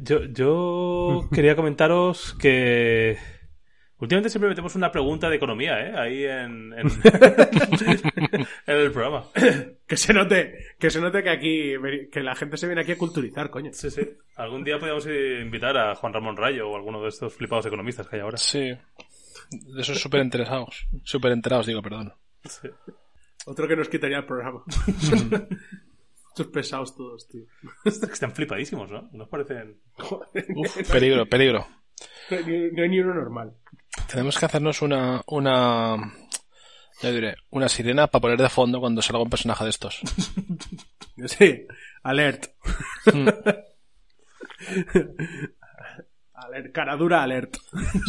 [0.00, 3.18] Yo, yo quería comentaros que
[4.02, 5.94] Últimamente siempre metemos una pregunta de economía, ¿eh?
[5.96, 6.86] Ahí en, en,
[8.66, 9.28] el programa.
[9.86, 11.74] que se note, que se note que aquí,
[12.10, 13.70] que la gente se viene aquí a culturizar, coño.
[13.72, 14.02] Sí, sí.
[14.34, 18.16] Algún día podríamos invitar a Juan Ramón Rayo o alguno de estos flipados economistas que
[18.16, 18.38] hay ahora.
[18.38, 18.74] Sí.
[19.52, 20.84] De esos súper interesados.
[21.04, 22.12] Súper enterados, digo, perdón.
[22.42, 22.68] Sí.
[23.46, 24.64] Otro que nos quitaría el programa.
[26.26, 27.44] Estos pesados todos, tío.
[27.84, 29.08] Están flipadísimos, ¿no?
[29.12, 29.80] Nos parecen...
[29.96, 31.68] Uf, peligro, peligro.
[32.30, 33.54] No hay ni uno normal.
[34.12, 35.96] Tenemos que hacernos una, una,
[37.00, 40.00] ya diré, una sirena para poner de fondo cuando salga un personaje de estos.
[41.26, 41.66] Sí,
[42.02, 42.46] alert.
[46.32, 47.58] alert, cara dura alert.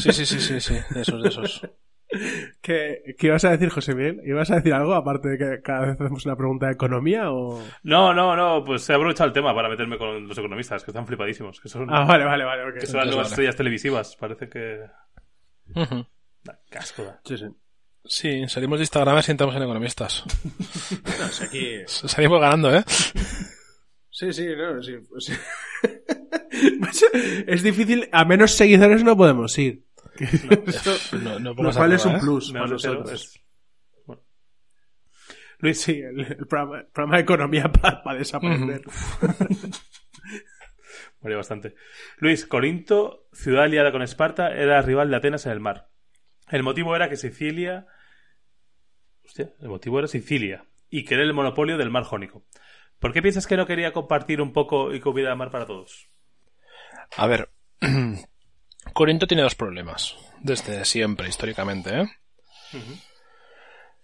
[0.01, 1.61] Sí, sí, sí, sí, sí, de esos, de esos.
[2.61, 4.21] ¿Qué, ¿Qué, ibas a decir, José Miguel?
[4.25, 7.61] ¿Ibas a decir algo aparte de que cada vez hacemos una pregunta de economía o...?
[7.83, 11.05] No, no, no, pues he aprovechado el tema para meterme con los economistas, que están
[11.05, 11.59] flipadísimos.
[11.59, 12.69] Que son, ah, vale, vale, vale.
[12.69, 12.79] Okay.
[12.79, 14.15] Que son las nuevas estrellas televisivas.
[14.15, 14.85] Parece que...
[15.75, 16.07] Uh -huh.
[16.69, 17.13] Casco.
[17.25, 17.45] Sí, sí.
[18.05, 20.23] Sí, salimos de Instagram y entramos en economistas.
[21.19, 21.77] no, si aquí...
[21.87, 22.83] Salimos ganando, ¿eh?
[24.09, 24.97] Sí, sí, no, sí.
[25.19, 25.33] sí.
[27.47, 29.85] es difícil, a menos seguidores no podemos ir.
[31.23, 32.19] No, no lo cual es un ¿eh?
[32.19, 33.11] plus para nosotros.
[33.11, 33.39] es-
[34.05, 34.21] bueno.
[35.59, 37.71] Luis, sí, el, el programa, programa de economía
[38.03, 38.81] para desaprender.
[41.23, 41.75] Bastante.
[42.17, 45.89] Luis, Corinto, ciudad aliada con Esparta, era rival de Atenas en el mar.
[46.49, 47.87] El motivo era que Sicilia.
[49.25, 50.65] Hostia, el motivo era Sicilia.
[50.89, 52.45] Y querer el monopolio del mar jónico.
[52.99, 56.07] ¿Por qué piensas que no quería compartir un poco y que hubiera mar para todos?
[57.17, 57.49] A ver,
[58.93, 62.05] Corinto tiene dos problemas, desde siempre, históricamente, ¿eh?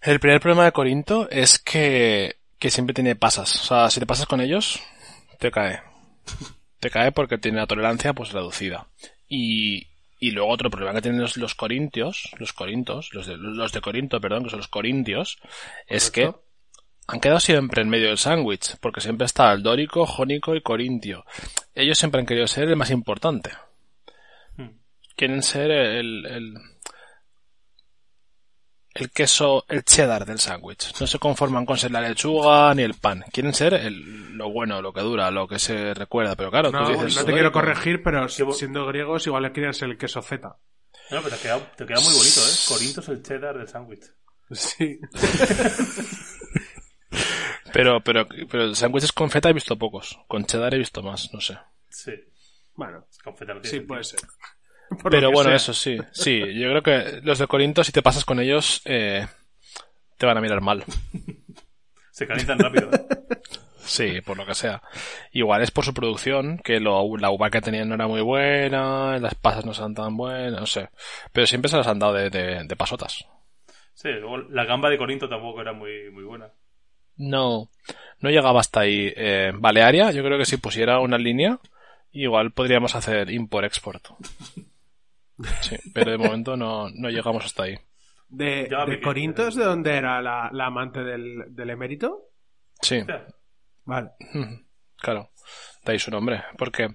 [0.00, 3.54] El primer problema de Corinto es que, que siempre tiene pasas.
[3.56, 4.80] O sea, si te pasas con ellos,
[5.38, 5.80] te cae.
[6.80, 8.86] Te cae porque tiene la tolerancia pues reducida.
[9.28, 9.86] Y,
[10.18, 13.80] y luego otro problema que tienen los, los corintios, los corintos, los de, los de
[13.80, 15.38] Corinto, perdón, que son los corintios,
[15.86, 16.32] es que
[17.06, 21.24] han quedado siempre en medio del sándwich, porque siempre está el dórico, jónico y corintio.
[21.74, 23.50] Ellos siempre han querido ser el más importante.
[24.56, 24.68] Hmm.
[25.16, 26.54] Quieren ser el, el,
[28.94, 30.92] el queso, el cheddar del sándwich.
[31.00, 33.24] No se conforman con ser la lechuga ni el pan.
[33.32, 36.34] Quieren ser el, lo bueno, lo que dura, lo que se recuerda.
[36.36, 39.74] Pero claro, No, tú dices, no te quiero corregir, pero siendo griegos igual le querían
[39.74, 40.56] ser el queso feta.
[41.10, 42.52] No, pero te ha quedado, te queda muy bonito, ¿eh?
[42.68, 44.04] Corinto es el cheddar del sándwich.
[44.52, 44.98] Sí.
[47.72, 50.18] Pero, pero, pero sándwiches con feta he visto pocos.
[50.26, 51.56] Con cheddar he visto más, no sé.
[51.88, 52.12] Sí.
[52.74, 53.86] Bueno, Confeta no tiene sí, sentido.
[53.88, 54.20] puede ser.
[55.10, 55.56] Pero bueno, sea.
[55.56, 55.98] eso sí.
[56.12, 59.26] Sí, yo creo que los de Corinto, si te pasas con ellos, eh,
[60.18, 60.84] te van a mirar mal.
[62.10, 63.06] Se calientan rápido, ¿eh?
[63.82, 64.82] Sí, por lo que sea.
[65.32, 69.18] Igual es por su producción, que lo- la uva que tenían no era muy buena,
[69.18, 70.90] las pasas no eran tan buenas, no sé.
[71.32, 73.24] Pero siempre se las han dado de, de- de pasotas.
[73.94, 76.52] Sí, luego la gamba de Corinto tampoco era muy, muy buena.
[77.16, 77.70] No,
[78.20, 79.12] no llegaba hasta ahí.
[79.16, 81.58] Eh, Balearia, yo creo que si pusiera una línea,
[82.12, 84.08] igual podríamos hacer import-export.
[85.60, 87.76] Sí, pero de momento no, no llegamos hasta ahí.
[88.28, 89.00] ¿De, de Miguel.
[89.00, 92.28] Corintos de dónde era la, la amante del, del emérito?
[92.80, 93.00] Sí,
[93.84, 94.10] Vale.
[94.96, 95.30] Claro,
[95.84, 96.88] de ahí su nombre, porque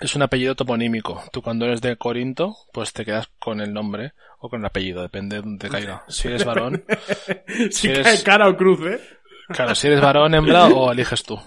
[0.00, 1.22] es un apellido toponímico.
[1.32, 5.00] Tú cuando eres de Corinto, pues te quedas con el nombre o con el apellido,
[5.02, 6.04] depende de donde caiga.
[6.08, 6.84] Si eres varón,
[7.70, 9.00] Si eres- cae cara o cruz, ¿eh?
[9.48, 11.40] claro, si eres varón, hembra o eliges tú.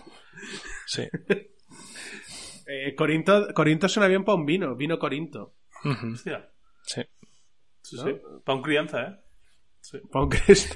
[0.88, 1.08] Sí.
[2.68, 5.56] Eh, Corinto, Corinto suena bien para un vino, vino Corinto.
[5.84, 6.50] Hostia.
[6.84, 7.02] sí.
[7.82, 8.04] Sí, ¿No?
[8.04, 8.16] sí.
[8.44, 9.16] Para un crianza, ¿eh?
[9.80, 9.98] Sí.
[10.12, 10.76] Pa' un Cristo.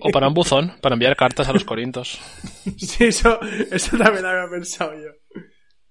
[0.00, 2.20] O para un buzón, para enviar cartas a los corintos.
[2.78, 3.40] Sí, eso,
[3.72, 5.10] eso también lo había pensado yo.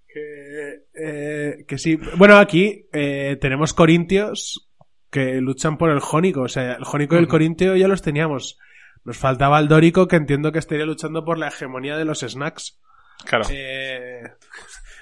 [0.07, 1.99] Que, eh, que sí.
[2.15, 4.69] Bueno, aquí eh, tenemos corintios
[5.09, 6.43] que luchan por el jónico.
[6.43, 8.57] O sea, el jónico y el corintio ya los teníamos.
[9.03, 12.79] Nos faltaba el dórico que entiendo que estaría luchando por la hegemonía de los snacks.
[13.25, 13.45] Claro.
[13.51, 14.21] Eh,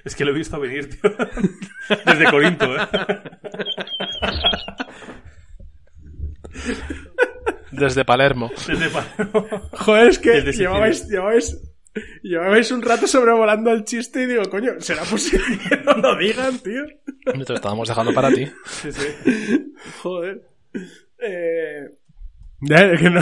[0.09, 1.11] Es que lo he visto venir, tío.
[2.05, 2.79] Desde Corinto, ¿eh?
[7.71, 8.49] Desde Palermo.
[8.67, 9.47] Desde Palermo.
[9.73, 11.61] joder, es que llevabais, llevabais,
[12.23, 16.57] llevabais un rato sobrevolando el chiste y digo, coño, ¿será posible que no lo digan,
[16.57, 16.87] tío?
[17.23, 18.47] Te lo estábamos dejando para ti.
[18.65, 19.73] Sí, sí.
[20.01, 20.41] Joder.
[21.19, 21.87] Eh...
[22.61, 23.21] ya, es que no,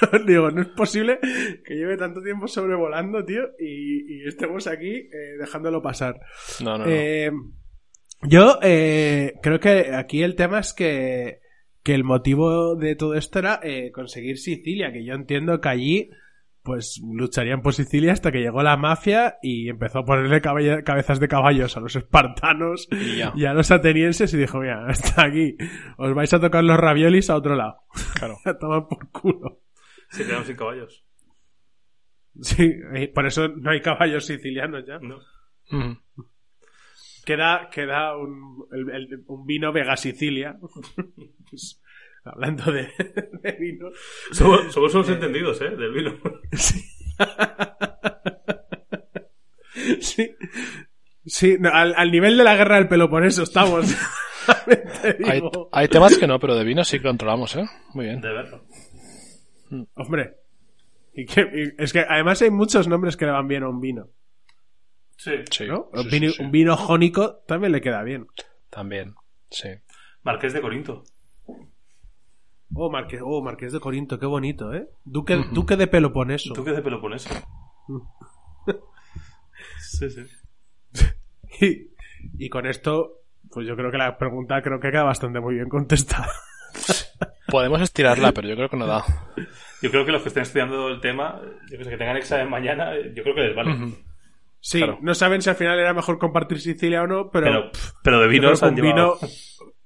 [0.26, 1.18] digo, no es posible
[1.64, 6.20] que lleve tanto tiempo sobrevolando, tío, y, y estemos aquí eh, dejándolo pasar.
[6.62, 6.90] No, no, no.
[6.90, 7.30] Eh,
[8.22, 11.40] yo eh, creo que aquí el tema es que,
[11.82, 16.10] que el motivo de todo esto era eh, conseguir Sicilia, que yo entiendo que allí
[16.62, 21.28] pues lucharían por Sicilia hasta que llegó la mafia y empezó a ponerle cabezas de
[21.28, 22.88] caballos a los espartanos
[23.36, 25.56] y a los atenienses y dijo, mira, hasta aquí,
[25.96, 27.76] os vais a tocar los raviolis a otro lado.
[28.14, 28.38] Claro.
[28.44, 29.60] A tomar por culo.
[30.10, 31.04] Se quedaron sin caballos.
[32.42, 32.74] Sí,
[33.14, 34.98] por eso no hay caballos sicilianos ya.
[34.98, 35.18] No.
[37.24, 40.56] Queda, queda un, el- el- un vino Vega Sicilia.
[42.24, 42.88] Hablando de,
[43.42, 43.88] de vino.
[44.32, 45.70] Somos, somos unos entendidos, ¿eh?
[45.70, 46.18] Del vino.
[46.52, 46.80] Sí.
[50.00, 50.36] sí.
[51.24, 53.86] Sí, no, al, al nivel de la guerra del Peloponeso estamos.
[55.02, 55.16] Te
[55.72, 57.64] Hay, temas que no, pero de vino sí que controlamos, ¿eh?
[57.94, 58.20] Muy bien.
[58.20, 58.64] De verlo.
[59.94, 60.36] Hombre.
[61.14, 63.80] Y que, y es que además hay muchos nombres que le van bien a un
[63.80, 64.08] vino.
[65.16, 65.32] Sí.
[65.50, 65.88] Sí, ¿no?
[65.94, 66.42] sí, un, vino, sí.
[66.42, 68.26] un vino jónico también le queda bien.
[68.70, 69.14] También,
[69.50, 69.68] sí.
[70.22, 71.04] Marqués de Corinto.
[72.74, 74.88] Oh, Marqués, oh, Marqués de Corinto, qué bonito, ¿eh?
[75.04, 75.42] Duque.
[75.52, 76.52] Duque de Peloponeso.
[76.52, 77.30] ¿Tú qué de Peloponeso?
[79.80, 80.22] sí, sí.
[81.58, 81.88] Y,
[82.38, 85.70] y con esto, pues yo creo que la pregunta creo que queda bastante muy bien
[85.70, 86.28] contestada.
[87.56, 89.02] Podemos estirarla, pero yo creo que no da.
[89.82, 91.38] Yo creo que los que estén estudiando el tema,
[91.70, 93.74] yo que sé, que tengan examen mañana, yo creo que les vale.
[94.58, 94.98] Sí, Claro.
[95.02, 97.70] no saben si al final era mejor compartir Sicilia o no, pero, Pero,
[98.02, 98.72] pero de un llevado...
[98.72, 99.14] vino...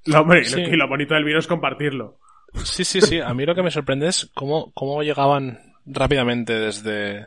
[0.07, 0.61] Lo, hombre, Sí.
[0.61, 2.19] y lo bonito del vino es compartirlo.
[2.65, 3.21] Sí, sí, sí.
[3.21, 7.27] A mí lo que me sorprende es cómo, cómo llegaban rápidamente desde,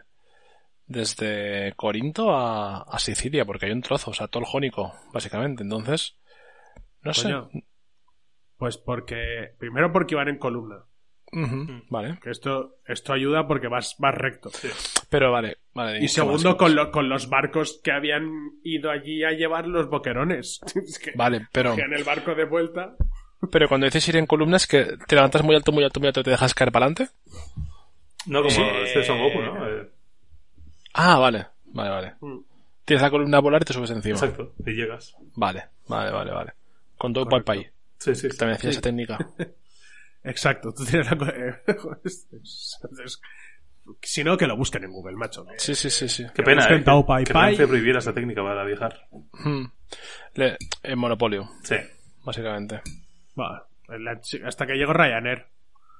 [0.88, 5.64] desde Corinto a, a Sicilia, porque hay un trozo, o sea, todo el jónico, básicamente.
[5.64, 6.16] Entonces,
[7.02, 7.30] no sé.
[8.64, 9.52] Pues porque...
[9.60, 10.78] Primero porque iban en columna.
[11.34, 12.18] Ujú, Vale.
[12.24, 14.52] Que esto, esto ayuda porque vas, vas recto.
[15.10, 15.98] Pero vale, vale.
[15.98, 18.30] Y ¿qué segundo, con, lo- con los barcos que habían
[18.64, 20.62] ido allí a llevar los boquerones.
[20.76, 22.96] Es que, Vale, pero, que en el barco de vuelta...
[23.52, 26.22] pero cuando dices ir en columnas, que te levantas muy alto, muy alto, muy alto
[26.22, 27.14] y te dejas caer para adelante.
[28.28, 28.62] No, como Sí.
[28.86, 29.68] este Son Goku, ¿no?
[29.68, 29.90] Eh,
[30.94, 32.14] Ah, vale, vale, vale.
[32.22, 32.38] Mm.
[32.86, 34.16] Tienes la columna a volar y te subes encima.
[34.16, 35.18] exacto, y llegas.
[35.36, 36.54] Vale, vale, vale, vale.
[36.98, 37.52] Con todo Correcto.
[37.52, 37.74] pipe ahí.
[38.00, 38.38] Sí, sí, sí.
[38.38, 39.18] También hacía esa técnica.
[40.24, 41.34] Exacto, tú tienes la...
[42.04, 42.28] es-
[44.02, 45.46] Si no, que lo busquen en Google, macho.
[45.58, 46.26] Sí, sí, sí, sí.
[46.34, 46.84] Qué pena, ¿eh?
[46.84, 47.50] Que, Pai que Pai.
[47.50, 49.08] Renfe prohibiera esa técnica para viajar.
[49.34, 49.66] Hmm.
[50.36, 51.76] Le- en Monopolio, Sí.
[52.24, 52.82] básicamente.
[53.36, 55.48] La- hasta que llegó Ryanair.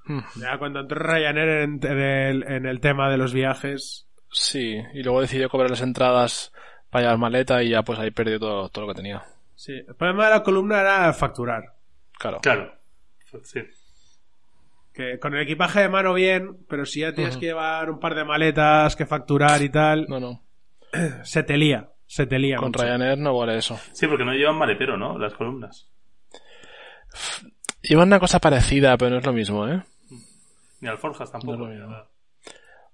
[0.06, 0.20] Hmm.
[0.40, 4.08] Ya cuando entró Ryanair en, en el, en el tema de los viajes...
[4.32, 6.52] Sí, y luego decidió cobrar las entradas
[6.90, 9.24] para llevar maleta y ya pues ahí perdió todo, todo lo que tenía.
[9.56, 11.73] Sí, el problema de la columna era facturar.
[12.24, 12.40] Claro.
[12.42, 12.74] Claro.
[13.44, 13.62] Sí.
[14.94, 18.16] Que con el equipaje de mano bien, pero si ya tienes que llevar un par
[18.16, 20.44] de maletas que facturar y tal, No, no.
[21.24, 21.90] se te lía.
[22.06, 22.58] Se te lía.
[22.58, 22.84] Con mucho.
[22.84, 23.80] Ryanair no vale eso.
[23.94, 25.18] Sí, porque no llevan maletero, ¿no?
[25.18, 25.90] Las columnas.
[27.82, 29.82] Llevan una cosa parecida, pero no es lo mismo, ¿eh?
[30.82, 31.68] Ni alforjas tampoco.
[31.68, 32.08] No lo.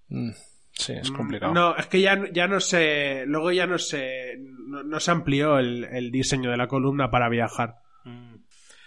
[0.09, 0.31] Mm,
[0.71, 1.53] Sí, es Mm, complicado.
[1.53, 3.25] No, es que ya, ya no se.
[3.25, 4.37] Luego ya no se.
[4.39, 7.75] No, no se amplió el, el diseño de la columna para viajar.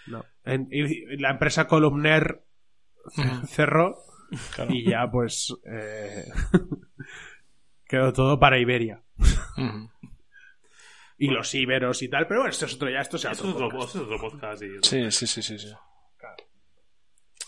[0.07, 0.25] No.
[0.43, 2.43] En- y la empresa Columner
[3.47, 3.97] cerró
[4.55, 4.73] Claro.
[4.73, 5.53] y ya pues.
[5.65, 6.25] eh,
[7.85, 9.03] quedó todo para Iberia.
[11.17, 14.61] Y los íberos y tal, pero bueno, esto es otro ya, esto es otro, podcast.
[14.63, 15.73] y- Sí, sí, sí, sí, sí.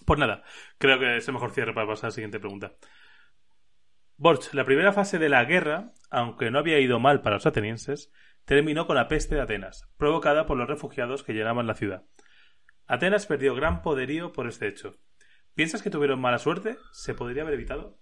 [0.06, 0.44] Pues nada,
[0.78, 2.74] creo que es el mejor cierre para pasar a la siguiente pregunta.
[4.18, 8.12] Borch, la primera fase de la guerra, aunque no había ido mal para los atenienses,
[8.46, 12.04] terminó con la peste de Atenas, provocada por los refugiados que llenaban la ciudad.
[12.88, 14.98] Atenas perdió gran poderío por este hecho.
[15.56, 16.78] ¿Piensas que tuvieron mala suerte?
[16.92, 17.98] ¿Se podría haber evitado?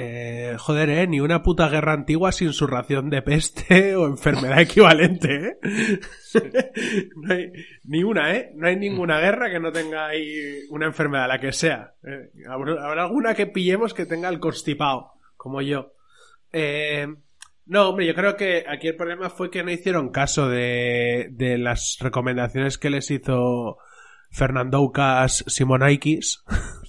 [0.00, 4.60] Eh, joder, eh, ni una puta guerra antigua sin su ración de peste o enfermedad
[4.60, 5.58] equivalente, eh.
[7.84, 8.52] ni una, eh.
[8.54, 11.94] No hay ninguna guerra que no tenga ahí una enfermedad, la que sea.
[12.04, 15.94] Eh, habrá alguna que pillemos que tenga el constipado, como yo.
[16.52, 17.08] Eh,
[17.68, 21.58] no, hombre, yo creo que aquí el problema fue que no hicieron caso de, de
[21.58, 23.78] las recomendaciones que les hizo
[24.30, 26.42] Fernandoukas Simonaikis,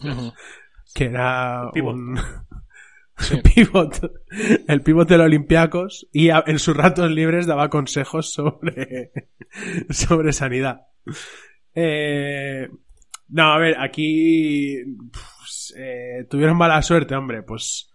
[0.03, 0.33] Ujú.
[0.95, 1.95] que era Pivot.
[1.95, 2.17] un
[3.43, 4.11] pivot,
[4.67, 9.11] el pivot del Olympiacos y en sus ratos libres daba consejos sobre
[9.89, 10.87] sobre sanidad.
[11.75, 12.69] Eh,
[13.27, 14.77] no, a ver, aquí
[15.11, 17.91] pues, eh, tuvieron mala suerte, hombre, pues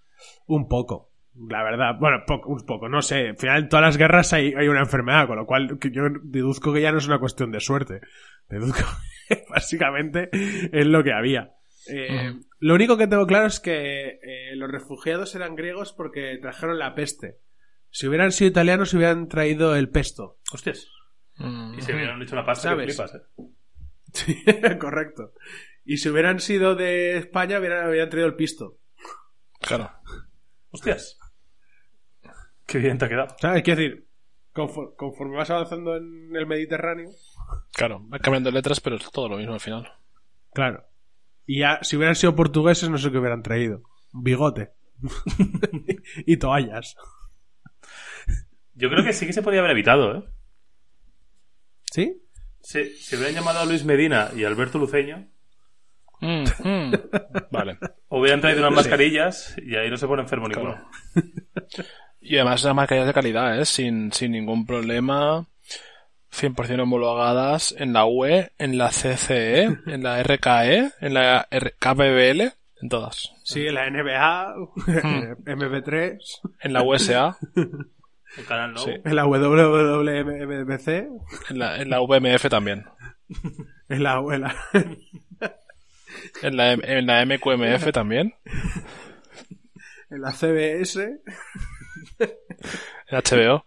[0.47, 1.11] un poco.
[1.37, 3.29] La verdad, bueno, poco, un poco, no sé.
[3.29, 6.03] Al final, en todas las guerras hay, hay una enfermedad, con lo cual que yo
[6.23, 8.01] deduzco que ya no es una cuestión de suerte.
[8.49, 8.85] Deduzco
[9.29, 11.55] que básicamente es lo que había.
[11.89, 12.35] Eh.
[12.61, 16.95] Lo único que tengo claro es que eh, los refugiados eran griegos porque trajeron la
[16.95, 17.41] peste.
[17.91, 20.39] Si hubieran sido italianos, hubieran traído el pesto.
[20.53, 20.89] Hostias.
[21.37, 21.75] Mm.
[21.79, 22.97] Y se hubieran hecho una pasta que ¿Sabes?
[22.97, 23.45] flipas, ¿eh?
[24.13, 24.45] Sí,
[24.79, 25.33] correcto.
[25.85, 28.79] Y si hubieran sido de España, hubieran, hubieran traído el pisto.
[29.61, 29.91] Claro.
[30.71, 31.19] Hostias.
[32.67, 33.35] Qué bien te ha quedado.
[33.41, 33.63] ¿Sabes?
[33.63, 34.09] Quiero decir,
[34.55, 37.11] confor- conforme vas avanzando en el Mediterráneo,
[37.73, 38.07] Claro.
[38.09, 39.93] Va cambiando letras, pero es todo lo mismo al final.
[40.53, 40.85] claro.
[41.47, 43.83] Y ya, si hubieran sido portugueses, no sé qué hubieran traído.
[44.15, 44.71] Bigote.
[46.27, 46.97] y toallas.
[48.73, 50.25] Yo creo que sí que se podía haber evitado, ¿eh?
[51.93, 52.23] ¿Sí?
[52.63, 55.29] Si, si hubieran llamado a Luis Medina y Alberto Luceño,
[56.21, 56.93] Mm, mm.
[57.51, 57.79] Vale.
[58.09, 60.89] hubieran traído unas mascarillas y ahí no se pone enfermo ninguno.
[62.27, 63.65] Y además las mascarillas de calidad, ¿eh?
[63.67, 65.47] Sin, sin ningún problema.
[66.33, 72.53] 100% homologadas en la UE, en la CCE, en la RKE, en la R- KBBL,
[72.83, 73.31] En todas.
[73.45, 74.55] Sí, en la NBA,
[75.45, 76.19] MP3.
[76.61, 77.37] En la USA.
[78.37, 78.81] El canal no.
[78.81, 78.91] Sí.
[79.05, 80.89] En la WWMBC.
[81.51, 82.85] En la, en la VMF también.
[83.89, 84.57] En la, en la,
[86.43, 88.35] En la, en la MQMF también.
[90.11, 91.21] en la CBS.
[93.11, 93.65] HBO.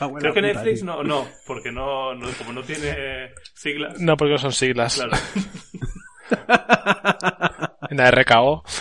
[0.00, 4.00] Ah, Creo que Netflix no, no, porque no, no- como no tiene siglas.
[4.00, 4.96] No, porque no son siglas.
[4.96, 5.12] Claro.
[7.90, 8.64] En la RKO.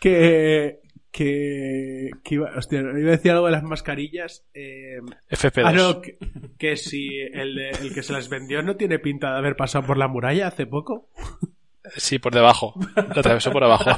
[0.00, 4.44] Que, que, que iba, hostia, iba a decir algo de las mascarillas.
[4.54, 4.98] Eh,
[5.30, 5.62] FP2.
[5.66, 6.18] ah, no, que,
[6.58, 9.86] que si el, de- el que se las vendió no tiene pinta de haber pasado
[9.86, 11.10] por la muralla hace poco.
[11.96, 12.74] Sí, por debajo.
[12.96, 13.90] Lo atravesó por abajo.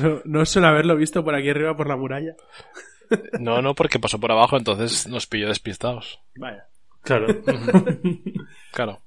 [0.00, 2.34] No, no suele haberlo visto por aquí arriba por la muralla.
[3.38, 6.20] No, no, porque pasó por abajo, entonces nos pilló despistados.
[6.36, 6.66] Vaya.
[7.02, 7.26] Claro.
[8.72, 9.00] Claro.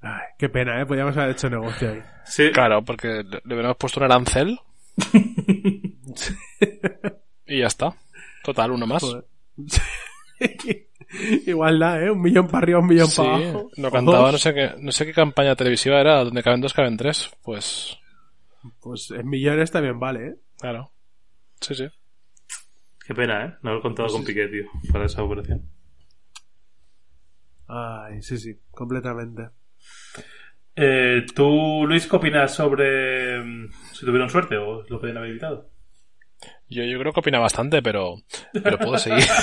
[0.00, 0.86] Ay, qué pena, ¿eh?
[0.86, 2.02] Podríamos haber hecho negocio ahí.
[2.24, 2.50] Sí.
[2.52, 4.58] Claro, porque le le hubiéramos puesto un arancel.
[7.46, 7.94] y ya está.
[8.44, 9.02] Total, uno más.
[9.02, 9.24] Joder.
[11.46, 12.10] Igualdad, ¿eh?
[12.10, 13.70] Un millón para arriba, un millón Sí, para abajo.
[13.76, 16.96] lo cantaba, no sé qué, no sé qué campaña televisiva era, donde caben dos, caben
[16.96, 17.30] tres.
[17.42, 17.96] Pues,
[18.80, 20.34] Pues en millones también vale, ¿eh?
[20.58, 20.90] claro.
[21.60, 21.86] Sí, sí.
[23.06, 23.54] Qué pena, ¿eh?
[23.62, 25.62] No haber contado con Piqué, tío, para esa operación.
[27.68, 29.48] Ay, sí, sí, completamente.
[30.74, 35.70] Eh, ¿Tú, Luis, qué opinas sobre mm, si tuvieron suerte o lo podían haber evitado?
[36.68, 38.16] Yo, yo creo que opina bastante, pero,
[38.52, 39.24] pero puedo seguir.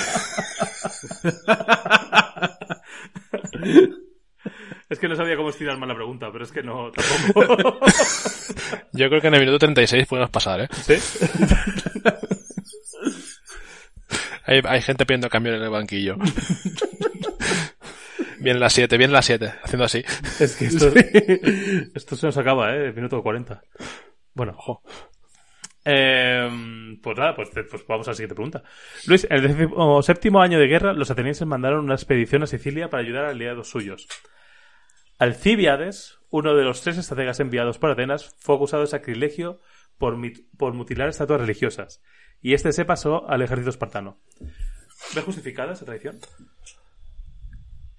[4.90, 7.80] Es que no sabía cómo estirar mal la pregunta, pero es que no, tampoco.
[8.94, 10.68] Yo creo que en el minuto 36 podemos pasar, ¿eh?
[10.72, 10.94] ¿Sí?
[14.46, 16.18] Hay, hay gente pidiendo cambio en el banquillo.
[18.40, 20.04] Bien las 7, bien las 7, haciendo así.
[20.40, 20.92] Es que esto,
[21.96, 22.92] esto se nos acaba, ¿eh?
[22.92, 23.64] Minuto 40.
[24.34, 24.84] Bueno, ojo.
[25.86, 28.64] Eh, pues nada, pues, pues vamos a la siguiente pregunta.
[29.08, 33.04] Luis, el décimo séptimo año de guerra, los atenienses mandaron una expedición a Sicilia para
[33.04, 34.08] ayudar a aliados suyos.
[35.20, 39.60] Alcíbiades, uno de los tres estrategas enviados por Atenas, fue acusado de sacrilegio
[39.98, 42.02] por, mit- por mutilar estatuas religiosas,
[42.42, 44.20] y este se pasó al ejército espartano.
[45.16, 46.20] ¿Ve justificada esa traición?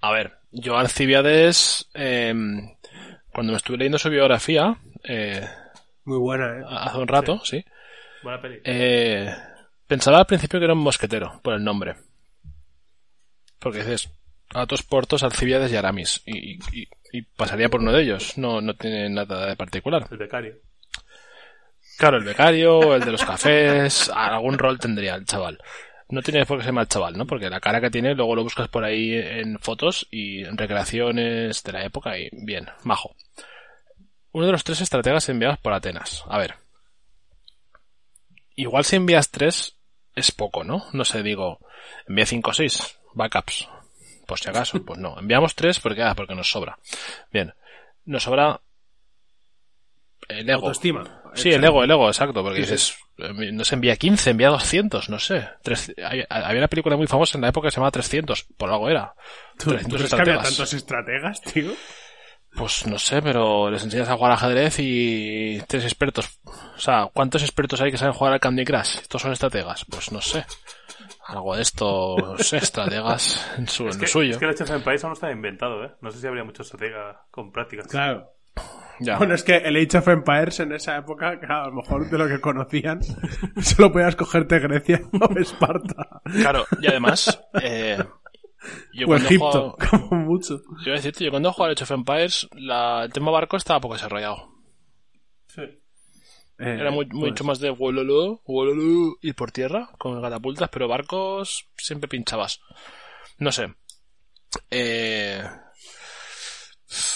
[0.01, 2.33] A ver, yo Alcibiades, eh,
[3.31, 5.47] cuando me estuve leyendo su biografía, eh,
[6.03, 6.63] Muy buena, ¿eh?
[6.67, 7.65] hace un rato, sí,
[8.25, 8.59] Buena peli.
[8.63, 9.31] eh,
[9.85, 11.93] pensaba al principio que era un mosquetero, por el nombre.
[13.59, 14.09] Porque dices,
[14.53, 16.23] Atos, Portos, Alcibiades y Aramis.
[16.25, 18.35] Y, y- y pasaría por uno de ellos.
[18.37, 20.07] No, no tiene nada de particular.
[20.09, 20.55] El becario.
[21.99, 25.59] Claro, el becario, el de los cafés, algún rol tendría el chaval.
[26.09, 27.25] No tiene por qué ser mal chaval, ¿no?
[27.27, 31.61] Porque la cara que tiene, luego lo buscas por ahí en fotos y en recreaciones
[31.63, 33.15] de la época y bien, majo.
[34.31, 36.23] Uno de los tres estrategas enviados por Atenas.
[36.27, 36.55] A ver.
[38.55, 39.77] Igual si envías tres
[40.15, 40.85] es poco, ¿no?
[40.93, 41.59] No sé, digo,
[42.07, 43.67] envía cinco o seis backups.
[44.25, 45.19] Por si acaso, pues no.
[45.19, 46.79] Enviamos tres porque, ah, porque nos sobra.
[47.31, 47.53] Bien.
[48.05, 48.59] Nos sobra
[50.27, 50.61] el ego.
[50.61, 51.21] Autoestima.
[51.35, 55.09] Sí, el ego, el ego, exacto, porque dices, eh, no se envía 15, envía 200,
[55.09, 55.47] no sé.
[55.61, 58.71] Tres- hay- había una película muy famosa en la época que se llamaba 300, por
[58.71, 59.13] algo era.
[59.59, 60.43] ¿Tú, 300 tú estrategas.
[60.47, 61.71] tantos estrategas, tío?
[62.57, 66.39] Pues no sé, pero les enseñas a jugar al ajedrez y tres expertos.
[66.45, 68.99] O sea, ¿cuántos expertos hay que saben jugar al Candy Crush?
[69.01, 69.85] ¿Estos son estrategas?
[69.89, 70.45] Pues no sé.
[71.27, 74.31] Algo de esto, no sé, estrategas en, su, en Es lo que, suyo.
[74.31, 75.91] es que el Age of Empires aún no está inventado, ¿eh?
[76.01, 77.87] No sé si habría mucho estratega con prácticas.
[77.87, 78.31] Claro.
[79.01, 79.17] Ya.
[79.17, 82.17] Bueno, es que el Age of Empires en esa época, claro, a lo mejor de
[82.17, 83.01] lo que conocían,
[83.61, 86.21] solo podías cogerte Grecia o Esparta.
[86.23, 87.97] Claro, y además, eh,
[88.93, 89.77] yo O Egipto, jugado-
[90.09, 90.61] como mucho.
[90.85, 93.79] yo decirte, yo cuando he jugado al Age of Empires, la, el tema barco estaba
[93.81, 94.49] poco desarrollado.
[95.47, 95.61] Sí.
[96.57, 100.87] Eh, Era muy, pues, mucho más de wololo, wololo, ir por tierra con catapultas, pero
[100.87, 102.61] barcos siempre pinchabas.
[103.39, 103.73] No sé.
[104.71, 105.43] Eh,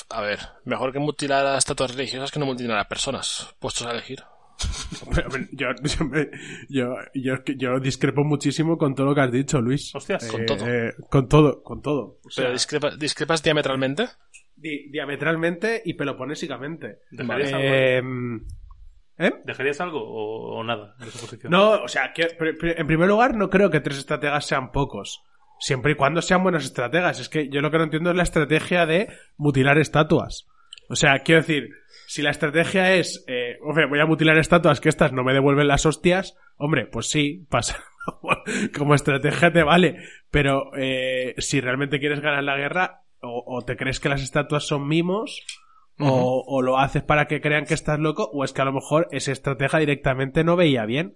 [0.09, 3.91] a ver, mejor que mutilar a estatuas religiosas que no mutilar a personas, puestos a
[3.91, 4.23] elegir.
[5.51, 6.29] Yo, yo, me-
[7.57, 9.93] yo, discrepo muchísimo con todo lo que has dicho, Luis.
[9.95, 10.67] Hostias, con todo.
[10.67, 12.19] eh, con todo, con todo.
[12.25, 14.07] O sea, Pero discrepas, discrepas diametralmente.
[14.55, 16.99] di- diametralmente y peloponésicamente.
[17.11, 18.45] ¿Dejarías, Eh, algo,
[19.17, 19.33] ¿eh?
[19.45, 21.51] ¿Dejarías algo o, o nada de esa posición?
[21.51, 24.71] No, o sea, que, pr- pr- en primer lugar, no creo que tres estrategas sean
[24.71, 25.21] pocos.
[25.61, 27.19] Siempre y cuando sean buenos estrategas.
[27.19, 30.47] Es que yo lo que no entiendo es la estrategia de mutilar estatuas.
[30.89, 31.69] O sea, quiero decir,
[32.09, 35.67] si la estrategia es, eh, hombre, voy a mutilar estatuas que estas no me devuelven
[35.67, 37.83] las hostias, hombre, pues sí, pasa,
[38.75, 39.97] como estrategia te vale,
[40.31, 44.87] pero eh, si realmente quieres ganar la guerra, o, te crees que las estatuas son
[44.87, 45.45] mimos,
[45.99, 49.07] o, lo haces para que crean que estás loco, o es que a lo mejor
[49.11, 51.15] ese estratega directamente no veía bien.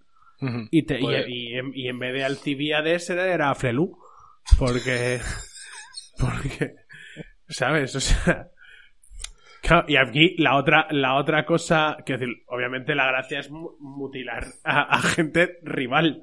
[0.69, 3.97] y, te, pues- y, en, vez de Alcibiades era, era Frelú.
[4.59, 5.21] Porque.
[6.19, 6.75] Porque.
[7.47, 7.95] ¿Sabes?
[7.95, 8.53] O sea.
[9.88, 15.01] Y aquí la otra, la otra cosa, que decir, obviamente la gracia es mutilar a,
[15.01, 16.22] gente rival.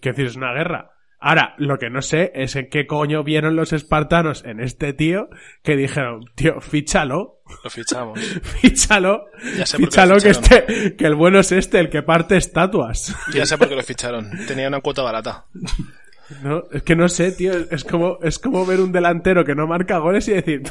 [0.00, 0.92] Que decir, es una guerra.
[1.20, 5.28] Ahora, lo que no sé es en qué coño vieron los espartanos en este tío
[5.62, 7.42] que dijeron, tío, fíchalo.
[7.64, 8.20] Lo fichamos.
[8.60, 9.26] fíchalo.
[9.56, 13.16] Ya sé fíchalo que este, que el bueno es este, el que parte estatuas.
[13.34, 14.30] Ya sé por qué lo ficharon.
[14.46, 15.46] Tenía una cuota barata.
[16.42, 17.52] No, es que no sé, tío.
[17.70, 20.62] Es como, es como ver un delantero que no marca goles y decir,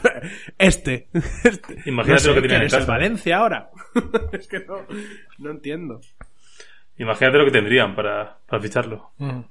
[0.58, 1.08] este.
[1.44, 1.78] este.
[1.86, 2.86] Imagínate lo que tiene en casa.
[2.86, 3.70] Valencia ahora.
[4.32, 4.86] es que no,
[5.40, 6.02] no entiendo.
[6.98, 9.12] Imagínate lo que tendrían para, para ficharlo.
[9.18, 9.42] Mm.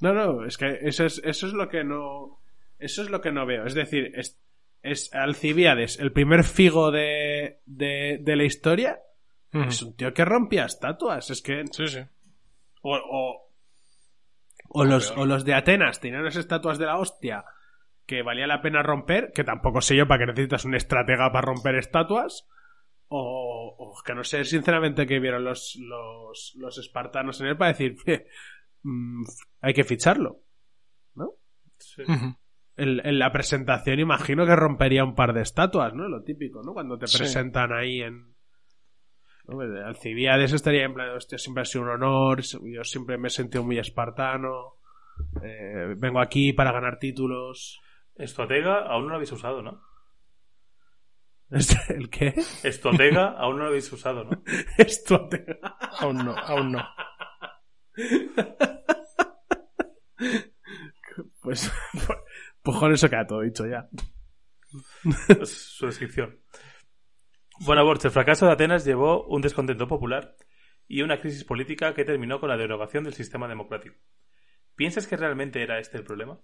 [0.00, 2.40] No, no, es que eso es, eso es lo que no.
[2.78, 3.64] Eso es lo que no veo.
[3.64, 4.40] Es decir, es,
[4.82, 8.98] es Alcibiades, el primer figo de, de, de la historia.
[9.52, 9.62] Mm.
[9.68, 11.30] Es un tío que rompía estatuas.
[11.30, 11.64] Es que.
[11.70, 12.00] Sí, sí.
[12.82, 13.51] O, o,
[14.74, 17.44] o los, o los de Atenas tenían las estatuas de la hostia
[18.06, 21.46] que valía la pena romper, que tampoco sé yo para qué necesitas un estratega para
[21.46, 22.48] romper estatuas.
[23.08, 27.96] O, que no sé sinceramente qué vieron los, los, los espartanos en él para decir,
[28.82, 29.24] mm,
[29.60, 30.40] hay que ficharlo.
[31.14, 31.34] ¿No?
[31.78, 32.02] Sí.
[32.76, 36.08] en, la presentación imagino que rompería un par de estatuas, ¿no?
[36.08, 36.72] Lo típico, ¿no?
[36.72, 38.31] Cuando te presentan ahí en,
[39.84, 43.64] Alcibiades estaría en plan, hostia, siempre ha sido un honor, yo siempre me he sentido
[43.64, 44.76] muy espartano,
[45.42, 47.80] eh, vengo aquí para ganar títulos.
[48.14, 49.82] Estratega aún no lo habéis usado, ¿no?
[51.88, 52.34] ¿El qué?
[52.62, 54.42] Estratega aún no lo habéis usado, ¿no?
[54.78, 55.58] Estratega.
[55.98, 56.88] Aún no, aún no.
[61.42, 61.70] pues,
[62.62, 63.86] pues con eso queda todo dicho ya.
[65.44, 66.38] su descripción.
[67.64, 70.34] Bueno, Borch, el fracaso de Atenas llevó un descontento popular
[70.88, 73.94] y una crisis política que terminó con la derogación del sistema democrático.
[74.74, 76.40] ¿Piensas que realmente era este el problema?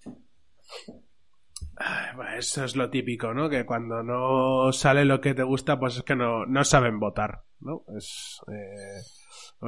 [2.36, 3.48] eso es lo típico, ¿no?
[3.48, 7.42] Que cuando no sale lo que te gusta, pues es que no, no saben votar,
[7.58, 7.84] ¿no?
[7.96, 9.00] Es eh,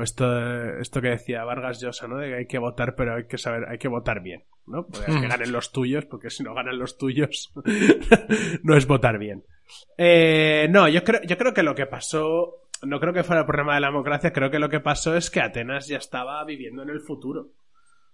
[0.01, 2.19] esto, esto que decía Vargas Llosa, ¿no?
[2.19, 4.87] De que hay que votar, pero hay que saber, hay que votar bien, ¿no?
[4.87, 7.53] Pues que ganen los tuyos, porque si no ganan los tuyos,
[8.63, 9.45] no es votar bien.
[9.97, 13.47] Eh, no, yo creo, yo creo que lo que pasó, no creo que fuera el
[13.47, 16.83] problema de la democracia, creo que lo que pasó es que Atenas ya estaba viviendo
[16.83, 17.51] en el futuro.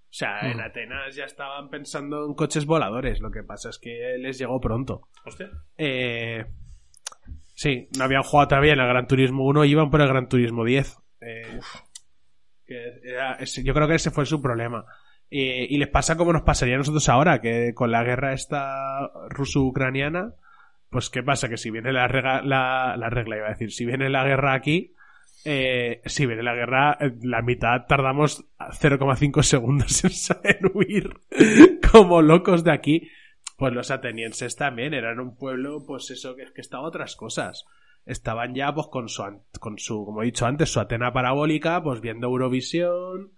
[0.09, 0.61] O sea, en mm.
[0.61, 3.21] Atenas ya estaban pensando en coches voladores.
[3.21, 5.09] Lo que pasa es que les llegó pronto.
[5.25, 5.51] Hostia.
[5.77, 6.45] Eh,
[7.55, 10.65] sí, no habían jugado todavía en el Gran Turismo 1, iban por el Gran Turismo
[10.65, 10.99] 10.
[11.21, 11.61] Eh,
[13.63, 14.87] yo creo que ese fue su problema.
[15.29, 20.35] y les pasa como nos pasaría a nosotros ahora, que con la guerra esta ruso-ucraniana,
[20.91, 21.49] pues ¿qué pasa?
[21.49, 22.43] Que si viene la regla,
[22.97, 24.95] la, regla iba a decir, si viene la guerra aquí,
[25.45, 30.03] eh, si viene la guerra, la mitad tardamos 0,5 segundos
[30.45, 31.15] en, huir
[31.93, 33.11] como locos de aquí.
[33.57, 37.65] Pues los atenienses también eran un pueblo, pues eso, que, que estaba otras cosas.
[38.05, 39.23] Estaban ya, pues con su,
[39.59, 43.33] con su, como he dicho antes, su Atena parabólica, pues viendo Eurovisión,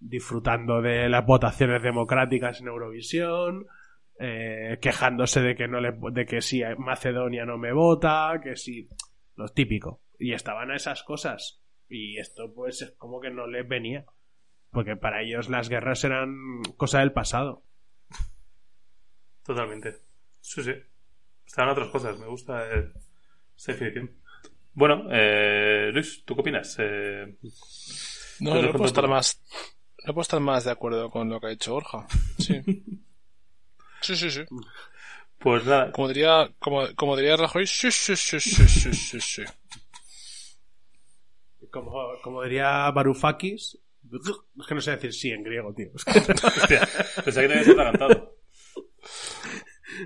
[0.00, 3.66] disfrutando de las votaciones democráticas en Eurovisión,
[4.22, 8.86] eh, quejándose de que no le, de que si Macedonia no me vota, que si
[9.34, 10.02] lo típico.
[10.18, 11.62] Y estaban a esas cosas.
[11.88, 14.04] Y esto pues es como que no les venía.
[14.70, 17.64] Porque para ellos las guerras eran cosa del pasado.
[19.42, 19.96] Totalmente.
[20.40, 20.74] Sí, sí.
[21.46, 22.18] Estaban otras cosas.
[22.18, 22.68] Me gusta
[23.56, 24.20] esa definición.
[24.74, 26.76] Bueno, eh, Luis, ¿tú qué opinas?
[26.78, 27.38] Eh,
[28.40, 29.42] no, no puedo estar más.
[30.06, 32.06] No puedo estar más de acuerdo con lo que ha dicho Borja.
[32.38, 32.60] Sí.
[34.00, 34.42] Sí, sí, sí.
[35.38, 35.90] Pues nada.
[35.92, 39.42] Como diría, como, como diría Rajoy, sí, sí, sí, sí, sí, sí, sí.
[41.70, 43.78] Como, como diría Varoufakis,
[44.12, 45.90] es que no sé decir sí en griego, tío.
[45.94, 46.18] Es que...
[46.18, 46.88] Hostia,
[47.24, 48.36] pensé que te habías atragantado.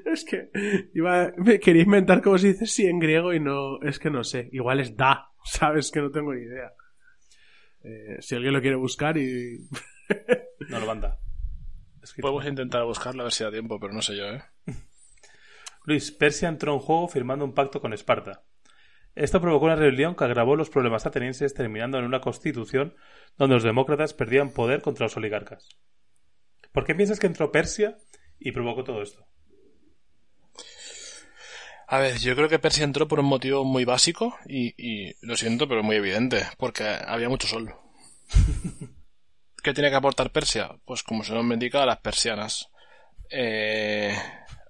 [0.05, 0.51] Es que
[0.95, 4.24] iba, me quería inventar cómo se dice sí en griego y no, es que no
[4.24, 4.49] sé.
[4.53, 5.90] Igual es da, ¿sabes?
[5.90, 6.72] Que no tengo ni idea.
[7.82, 9.59] Eh, si alguien lo quiere buscar y...
[10.68, 11.18] no lo manda.
[12.21, 14.43] Podemos intentar buscarlo a ver si da tiempo, pero no sé yo, ¿eh?
[15.85, 18.45] Luis, Persia entró en juego firmando un pacto con Esparta.
[19.15, 22.97] Esto provocó una rebelión que agravó los problemas atenienses, terminando en una constitución
[23.37, 25.69] donde los demócratas perdían poder contra los oligarcas.
[26.73, 27.97] ¿Por qué piensas que entró Persia
[28.39, 29.27] y provocó todo esto?
[31.87, 35.37] A ver, yo creo que Persia entró por un motivo muy básico y, y lo
[35.37, 37.75] siento, pero muy evidente, porque había mucho sol.
[39.65, 40.77] ¿Qué tiene que aportar Persia?
[40.85, 42.69] Pues como su nombre indica, las persianas.
[43.31, 44.15] Eh,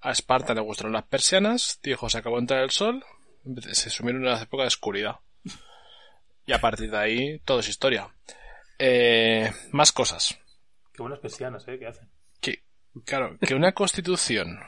[0.01, 3.05] a Esparta le gustaron las persianas, dijo se acabó de entrar el sol,
[3.73, 5.17] se sumieron en una época de oscuridad.
[6.47, 8.09] Y a partir de ahí, todo es historia.
[8.79, 10.39] Eh, más cosas.
[10.93, 11.77] Qué buenas persianas, ¿eh?
[11.77, 12.09] ¿Qué hacen?
[12.41, 12.63] Que,
[13.05, 14.61] claro, que una constitución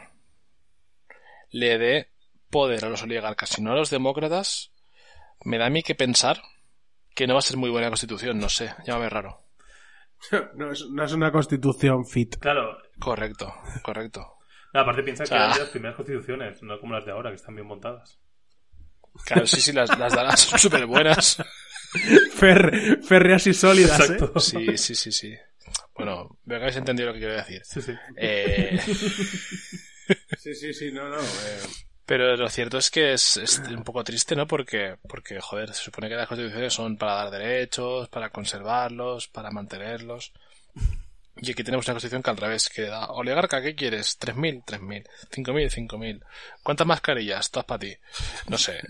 [1.50, 2.10] le dé
[2.50, 4.72] poder a los oligarcas y no a los demócratas,
[5.44, 6.42] me da a mí que pensar
[7.14, 9.45] que no va a ser muy buena constitución, no sé, llámame raro.
[10.54, 12.36] No es, no es una constitución fit.
[12.38, 12.78] Claro.
[12.98, 13.52] Correcto,
[13.82, 14.38] correcto.
[14.72, 17.36] No, aparte piensa que eran de las primeras constituciones, no como las de ahora, que
[17.36, 18.18] están bien montadas.
[19.24, 21.38] Claro, sí, sí, las, las darás son súper buenas.
[22.36, 24.18] Fer- férreas y sólidas, ¿eh?
[24.38, 25.34] Sí, sí, sí, sí.
[25.94, 27.62] Bueno, veo que habéis entendido lo que quiero decir.
[27.64, 27.92] Sí, sí.
[28.16, 28.78] Eh,
[30.38, 31.18] Sí, sí, sí, no, no.
[31.20, 31.60] eh,
[32.06, 33.36] pero lo cierto es que es,
[33.68, 34.46] un poco triste, ¿no?
[34.46, 39.50] Porque, porque, joder, se supone que las constituciones son para dar derechos, para conservarlos, para
[39.50, 40.32] mantenerlos.
[41.38, 44.18] Y aquí tenemos una constitución que al revés, que da, oligarca, ¿qué quieres?
[44.20, 44.64] ¿3.000?
[44.64, 45.06] 3.000.
[45.30, 45.88] ¿5.000?
[45.88, 46.24] 5.000.
[46.62, 47.50] ¿Cuántas mascarillas?
[47.50, 47.96] Todas para ti.
[48.46, 48.80] No sé.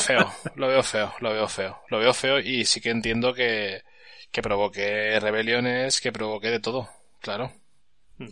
[0.00, 0.30] Feo.
[0.56, 1.80] Lo veo feo, lo veo feo.
[1.88, 3.84] Lo veo feo y sí que entiendo que,
[4.32, 6.90] que provoque rebeliones, que provoque de todo.
[7.20, 7.52] Claro.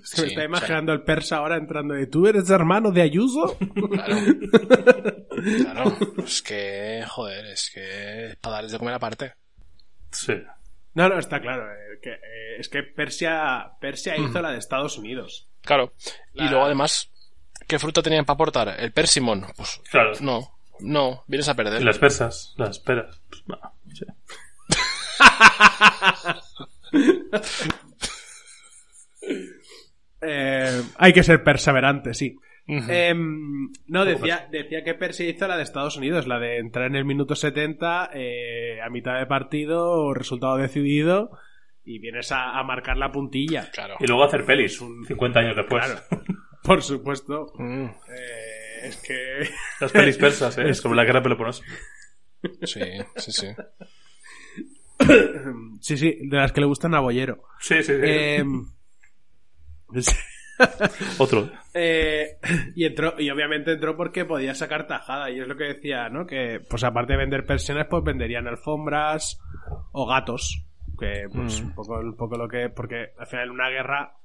[0.05, 3.57] Se me está imaginando el persa ahora entrando de ¿Tú eres hermano de Ayuso?
[3.59, 4.17] Claro.
[5.41, 5.97] Claro.
[6.23, 9.33] Es que, joder, es que para darles de comer aparte.
[10.11, 10.35] Sí.
[10.93, 11.65] No, no, está claro.
[11.73, 15.49] eh, que, eh, es que Persia, Persia hizo la de Estados Unidos.
[15.63, 15.95] Claro.
[16.35, 17.11] Y luego además,
[17.67, 18.77] ¿qué fruta tenían para aportar?
[18.79, 19.47] ¿El persimón?
[19.57, 20.13] Pues Claro.
[20.21, 21.81] no, no, vienes a perder.
[21.81, 23.19] Y las persas, las peras.
[23.31, 23.59] Pues, no,
[23.95, 24.05] sí.
[30.23, 32.37] Eh, hay que ser perseverante, sí.
[32.67, 36.95] Em, no, decía, decía que Persia hizo la de Estados Unidos, la de entrar en
[36.95, 41.31] el minuto 70, eh, a mitad de partido, resultado decidido,
[41.85, 43.69] y vienes a, a marcar la puntilla.
[43.73, 43.97] Claro.
[43.99, 45.85] Y luego hacer pelis, 50 años después.
[45.85, 46.01] Claro.
[46.63, 47.53] Por supuesto.
[47.57, 49.49] Mm, Eh, es que...
[49.81, 50.73] Las pelis persas, ¿eh?
[50.75, 51.63] Sobre la guerra Peloponeso.
[52.63, 52.81] sí,
[53.17, 53.47] sí, sí.
[55.81, 57.43] sí, sí, de las que le gustan a Bollero.
[57.59, 58.43] Sí, sí, sí.
[61.19, 61.49] Otro.
[61.73, 62.37] Eh,
[62.75, 66.27] y entró, y obviamente entró porque podía sacar tajada, y es lo que decía, ¿no?
[66.27, 69.41] Que, pues aparte de vender persianas, pues venderían alfombras
[69.93, 70.67] o gatos.
[70.99, 71.67] Que, pues, Mm.
[71.69, 74.17] un poco, un poco lo que, porque al final en una guerra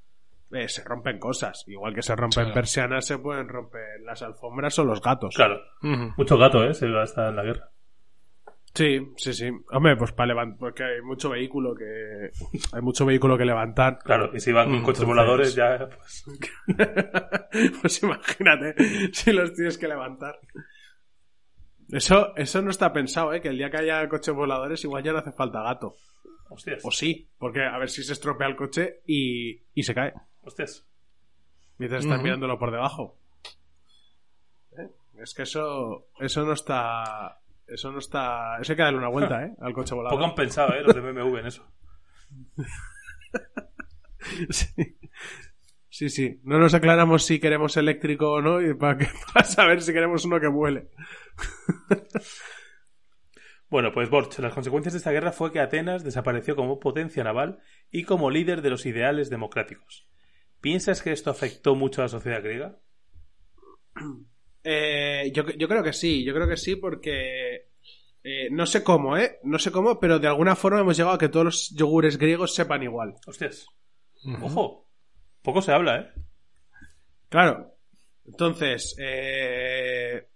[0.52, 1.64] eh, se rompen cosas.
[1.66, 2.54] Igual que se rompen Claro.
[2.54, 5.34] persianas, se pueden romper las alfombras o los gatos.
[5.34, 5.58] Claro.
[5.82, 6.12] Ujú.
[6.18, 6.72] Mucho gato, ¿eh?
[6.74, 7.70] Se gasta en la guerra.
[8.76, 9.50] Sí, sí, sí.
[9.70, 12.30] Hombre, pues para levantar, porque hay mucho vehículo que,
[12.72, 13.98] hay mucho vehículo que levantar.
[14.04, 16.24] Claro, y si van con Mm, coches voladores, ya, pues.
[17.80, 18.74] pues imagínate
[19.14, 20.38] si los tienes que levantar.
[21.90, 23.40] Eso, eso no está pensado, ¿eh?
[23.40, 25.94] Que el día que haya coches voladores igual ya no hace falta gato.
[26.50, 26.82] Hostias.
[26.84, 30.12] O sí, porque a ver si se estropea el coche y, y se cae.
[30.42, 30.86] Hostias.
[31.78, 32.24] Mientras están Ujú.
[32.24, 33.18] mirándolo por debajo.
[34.78, 34.90] ¿Eh?
[35.22, 37.40] Es que eso, eso no está...
[37.66, 38.58] Eso no está...
[38.60, 39.54] Eso hay que darle una vuelta, ¿eh?
[39.60, 40.18] Al coche volador.
[40.18, 40.82] Poco han pensado, ¿eh?
[40.82, 41.66] Los de BMW en eso.
[44.50, 44.66] Sí.
[45.88, 46.40] sí, sí.
[46.42, 50.24] No nos aclaramos si queremos eléctrico o no y para, que, para saber si queremos
[50.24, 50.90] uno que vuele.
[53.68, 57.58] Bueno, pues Borch, las consecuencias de esta guerra fue que Atenas desapareció como potencia naval
[57.90, 60.08] y como líder de los ideales democráticos.
[60.60, 62.78] ¿Piensas que esto afectó mucho a la sociedad griega?
[64.68, 67.68] Eh, yo, yo creo que sí, yo creo que sí porque...
[68.24, 69.38] eh, no sé cómo, ¿eh?
[69.44, 72.52] No sé cómo, pero de alguna forma hemos llegado a que todos los yogures griegos
[72.54, 73.14] sepan igual.
[73.26, 73.66] Hostias.
[74.42, 74.88] Ojo.
[75.42, 76.10] Poco se habla, ¿eh?
[77.28, 77.74] Claro.
[78.24, 80.28] Entonces, eh,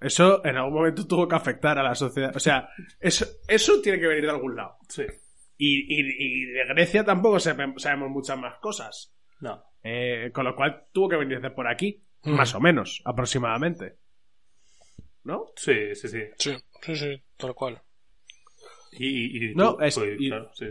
[0.00, 2.34] eso en algún momento tuvo que afectar a la sociedad.
[2.34, 4.76] O sea, eso, eso tiene que venir de algún lado.
[4.88, 5.02] Sí.
[5.58, 9.14] Y, y- y de Grecia tampoco sabe- sabemos muchas más cosas.
[9.40, 9.62] No.
[9.82, 12.30] Eh, con lo cual tuvo que venir de por aquí, Ujú.
[12.36, 13.96] más o menos, aproximadamente.
[15.24, 15.46] ¿No?
[15.56, 16.22] Sí, sí, sí.
[16.38, 17.80] Sí, sí, sí, tal cual.
[18.92, 19.06] Y,
[19.46, 20.66] y- y No, tú, es- pues, y- claro, sí.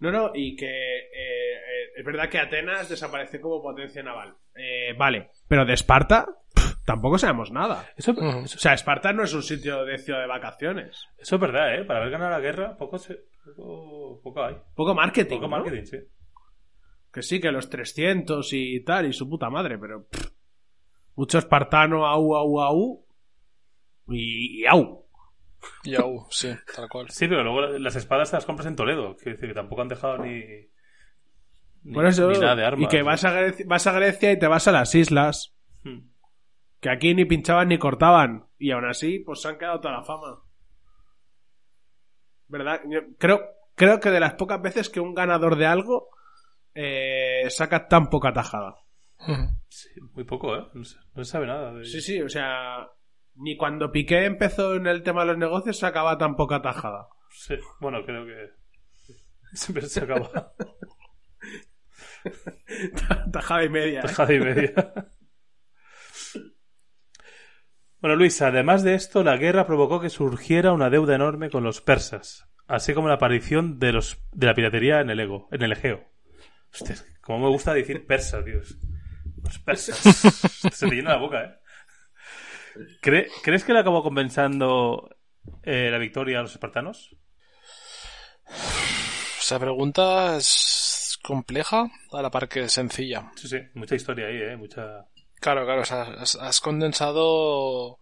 [0.00, 1.02] No, no, y que eh,
[1.54, 4.36] eh, es verdad que Atenas desaparece como potencia naval.
[4.54, 7.88] Eh, vale, pero de Esparta pff, tampoco sabemos nada.
[7.96, 8.12] Eso.
[8.12, 11.06] O sea, Esparta no es un sitio de ciudad de vacaciones.
[11.18, 11.84] eso es verdad, ¿eh?
[11.84, 13.18] Para haber ganado la guerra, poco, se,
[13.56, 14.56] poco, poco hay.
[14.74, 15.36] Poco marketing.
[15.36, 15.56] Poco ¿no?
[15.56, 15.98] marketing, sí.
[17.14, 20.06] Que sí, que los 300 y tal, y su puta madre, pero.
[20.08, 20.30] pff,
[21.14, 23.06] mucho espartano, au, au, au.
[24.08, 25.06] Y, y au.
[25.84, 27.08] Y au, sí, tal cual.
[27.10, 29.16] Sí, pero luego las espadas te las compras en Toledo.
[29.16, 30.42] Quiero decir que tampoco han dejado ni.
[31.84, 32.28] ni- Por eso.
[32.30, 32.84] ni nada de armas.
[32.84, 35.54] y que vas a, Grecia, vas a Grecia y te vas a las islas.
[35.84, 36.08] Hmm.
[36.80, 38.46] Que aquí ni pinchaban ni cortaban.
[38.58, 40.42] Y aún así, pues se han quedado toda la fama.
[42.48, 42.80] ¿Verdad?
[42.88, 43.40] Yo creo,
[43.74, 46.08] creo que de las pocas veces que un ganador de algo
[46.74, 48.76] eh, saca tan poca tajada.
[49.74, 50.64] Sí, muy poco, ¿eh?
[50.72, 51.72] No se, sabe nada.
[51.72, 51.84] De...
[51.84, 52.86] Sí, sí, o sea,
[53.34, 57.08] ni cuando Piqué empezó en el tema de los negocios sacaba tan poca tajada.
[57.30, 58.50] Sí, bueno, creo que
[59.52, 60.54] siempre se acaba.
[63.32, 63.98] tajada y media.
[63.98, 64.02] ¿eh?
[64.02, 64.74] Tajada y media.
[68.00, 71.80] Bueno, Luis, además de esto, la guerra provocó que surgiera una deuda enorme con los
[71.80, 75.72] persas, así como la aparición de los de la piratería en el ego, en el
[75.72, 76.13] Egeo.
[76.74, 78.76] Hostia, como me gusta decir persa, Dios.
[79.42, 79.96] Los persas.
[80.72, 81.60] Se te llena la boca, ¿eh?
[83.00, 85.08] ¿Crees que le acabó compensando
[85.62, 87.16] eh, la victoria a los espartanos?
[89.38, 93.30] Esa pregunta es compleja a la par que sencilla.
[93.36, 94.56] Sí, sí, mucha historia ahí, ¿eh?
[94.56, 95.06] Mucha...
[95.40, 97.98] Claro, claro, has, condensado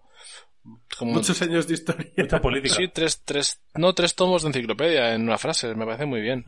[0.97, 2.11] como muchos años de historia.
[2.17, 2.75] Mucha política.
[2.75, 6.45] Sí, tres, tres, no tres tomos de enciclopedia en una frase, me parece muy bien.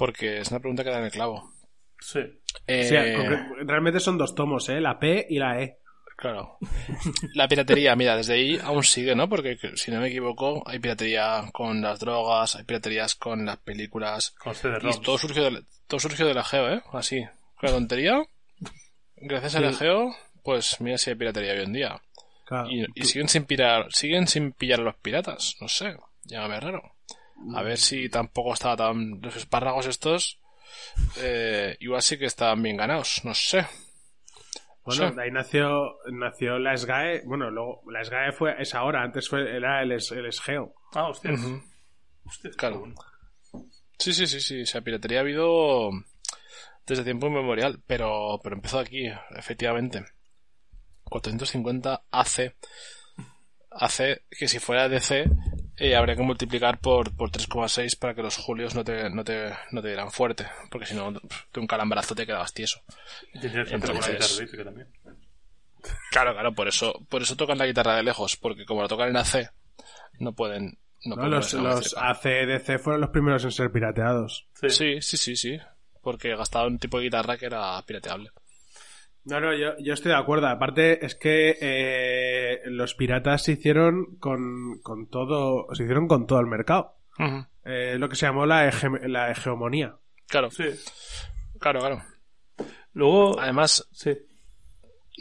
[0.00, 1.52] Porque es una pregunta que da en el clavo.
[1.98, 2.20] Sí.
[2.66, 4.80] Eh, realmente son dos tomos, ¿eh?
[4.80, 5.76] La P y la E.
[6.16, 6.56] Claro.
[7.34, 9.28] La piratería, mira, desde ahí aún sigue, ¿no?
[9.28, 14.30] Porque si no me equivoco, hay piratería con las drogas, hay piraterías con las películas.
[14.38, 15.50] Con y todo surgió,
[15.86, 16.82] todo surgió del Egeo, ¿eh?
[16.94, 17.22] Así.
[17.60, 18.22] La tontería.
[19.16, 22.00] Gracias al Egeo, pues mira si hay piratería hoy en día.
[22.70, 25.94] Y, siguen sin pillar, siguen sin pillar a los piratas, no sé,
[26.24, 26.94] llámame raro.
[27.54, 30.40] A ver si tampoco estaba tan, los espárragos estos,
[31.18, 33.66] eh, igual sí que estaban bien ganados, no sé.
[34.84, 39.28] Bueno, de ahí nació, nació la SGAE, bueno, luego, la SGAE fue, es ahora, antes
[39.28, 40.74] fue, era el, el SGEO.
[40.94, 41.32] Ah, hostia.
[42.56, 42.92] claro.
[43.98, 45.90] Sí, sí, sí, sí, o sea, piratería ha habido
[46.86, 50.04] desde tiempo inmemorial, pero, pero empezó aquí, efectivamente.
[51.04, 52.54] 450 AC.
[53.70, 55.26] AC, que si fuera DC,
[55.80, 59.50] eh, habría que multiplicar por, por 3,6 para que los julios no te, no te,
[59.72, 62.82] no te dieran fuerte, porque si no, de un calambrazo te quedabas tieso.
[63.32, 64.46] Entonces,
[66.10, 69.08] claro, claro, por eso, por eso tocan la guitarra de lejos, porque como la tocan
[69.08, 69.50] en AC,
[70.18, 74.48] no pueden, no, los, los AC-DC fueron los primeros en ser pirateados.
[74.68, 75.58] Sí, sí, sí, sí,
[76.02, 78.30] porque gastaban un tipo de guitarra que era pirateable.
[79.24, 80.46] No, no, yo, yo estoy de acuerdo.
[80.48, 86.40] Aparte, es que eh, los piratas se hicieron con, con todo, se hicieron con todo
[86.40, 86.96] el mercado.
[87.64, 88.72] eh, lo que se llamó la,
[89.06, 89.96] la hegemonía.
[90.26, 90.50] Claro.
[90.50, 90.64] Sí.
[91.58, 92.02] Claro, claro.
[92.92, 93.38] Luego.
[93.38, 94.16] Además, sí.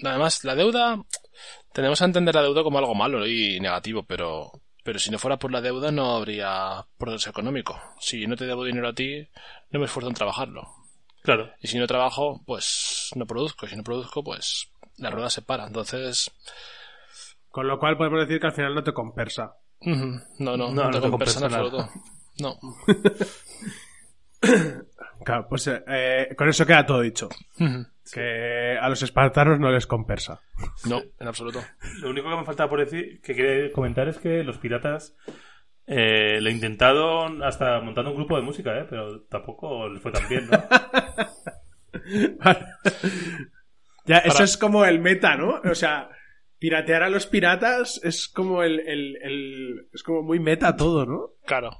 [0.04, 1.04] Además, la deuda.
[1.74, 4.52] Tenemos a entender la deuda como algo malo y negativo, pero.
[4.82, 7.78] Pero si no fuera por la deuda no habría progreso económico.
[8.00, 9.28] Si no te debo dinero a ti,
[9.72, 10.68] no me esfuerzo en trabajarlo.
[11.30, 11.52] Claro.
[11.62, 13.68] Y si no trabajo, pues no produzco.
[13.68, 15.68] Y si no produzco, pues la rueda se para.
[15.68, 16.32] Entonces.
[17.50, 19.54] Con lo cual podemos decir que al final no te compensa.
[19.82, 21.88] No, no, no, te, compensa, en absoluto.
[22.40, 22.58] No.
[25.24, 27.30] claro, pues eh, con eso queda todo dicho.
[28.12, 30.42] Que a los espartanos no les compensa.
[30.86, 31.62] No, en absoluto.
[32.00, 35.16] Lo único que me falta por decir, que quería comentar es que los piratas
[35.92, 38.86] eh, le intentado hasta montando un grupo de música, ¿eh?
[38.88, 40.58] pero tampoco le fue tan bien, ¿no?
[44.06, 45.60] ya, eso es como el meta, ¿no?
[45.68, 46.12] O sea,
[46.60, 51.32] piratear a los piratas es como el, es como muy meta todo, ¿no?
[51.44, 51.72] Claro.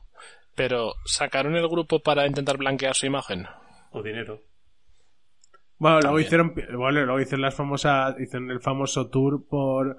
[0.56, 3.46] Pero sacaron el grupo para intentar blanquear su imagen.
[3.92, 4.42] O dinero.
[5.78, 9.98] Bueno, luego hicieron, bueno, luego hicieron las famosas, hicieron el famoso tour por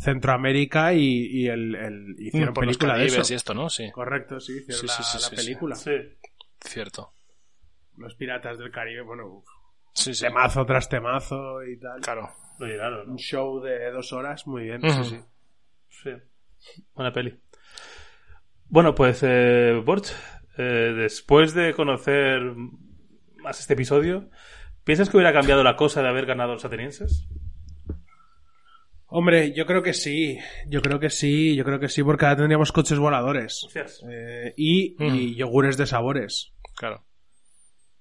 [0.00, 3.22] Centroamérica y, el, el, hicieron película de eso.
[3.32, 3.68] y esto, ¿no?
[3.68, 3.90] Sí.
[3.90, 5.76] Correcto, sí, hicieron la, película.
[5.76, 5.92] Sí.
[6.60, 7.12] Cierto.
[7.96, 9.44] Los piratas del Caribe, bueno,
[9.92, 12.00] sí, temazo tras temazo y tal.
[12.00, 12.30] Claro.
[12.58, 15.20] Lo llegaron, Un show de dos horas, muy bien, sí, sí.
[15.88, 16.10] Sí.
[16.94, 17.38] Buena peli.
[18.68, 20.12] Bueno, pues, eh, Borch,
[20.56, 22.40] eh, después de conocer
[23.42, 24.30] más este episodio,
[24.84, 27.28] ¿piensas que hubiera cambiado la cosa de haber ganado los atenienses?
[29.12, 30.38] Hombre, yo creo que sí,
[30.68, 33.66] yo creo que sí, yo creo que sí, porque ahora tendríamos coches voladores.
[34.08, 36.54] Eh, y, y, yogures de sabores.
[36.76, 37.04] Claro.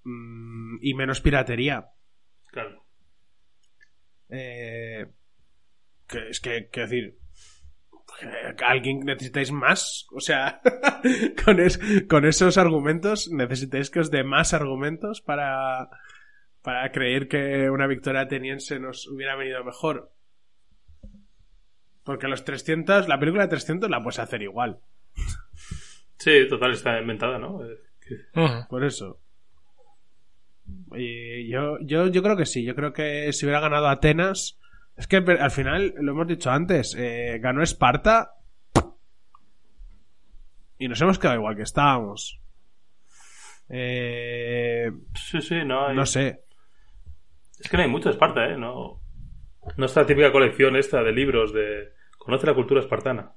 [0.04, 1.90] Mm, y menos piratería.
[2.46, 2.86] Claro.
[4.30, 5.08] Eh,
[6.08, 7.18] que, es que, quiero decir,
[8.64, 10.06] ¿alguien necesitáis más?
[10.14, 10.62] O sea,
[11.44, 11.58] con,
[12.08, 15.90] con esos argumentos, necesitáis que os dé más argumentos para,
[16.62, 20.14] para creer que una victoria ateniense nos hubiera venido mejor.
[22.10, 24.80] Porque los 300, la película de 300 la puedes hacer igual.
[26.18, 27.62] Sí, total, está inventada, ¿no?
[28.68, 29.22] Por eso.
[30.96, 34.58] Y yo, yo, yo creo que sí, yo creo que si hubiera ganado Atenas.
[34.98, 38.32] Es que al final, lo hemos dicho antes, eh, ganó Esparta.
[40.80, 42.42] Y nos hemos quedado igual que estábamos.
[43.70, 45.96] Eh, sí, sí, no hay...
[45.96, 46.42] No sé.
[47.60, 48.58] Es que no hay mucho de Esparta, ¿eh?
[48.58, 49.00] No,
[49.78, 51.99] no es la típica colección esta de libros de...
[52.20, 53.34] Conoce la cultura espartana.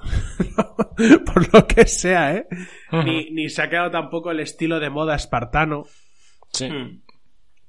[1.26, 2.46] Por lo que sea, ¿eh?
[3.04, 5.84] ni, ni se ha quedado tampoco el estilo de moda espartano.
[6.52, 6.70] Sí.
[6.70, 7.02] Hmm.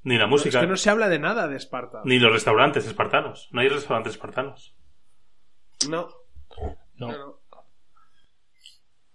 [0.03, 0.57] Ni la música.
[0.57, 2.01] Es que no se habla de nada de Esparta.
[2.05, 3.49] Ni los restaurantes espartanos.
[3.51, 4.75] No hay restaurantes espartanos.
[5.89, 6.09] No.
[6.59, 6.77] No.
[6.97, 7.41] No, no.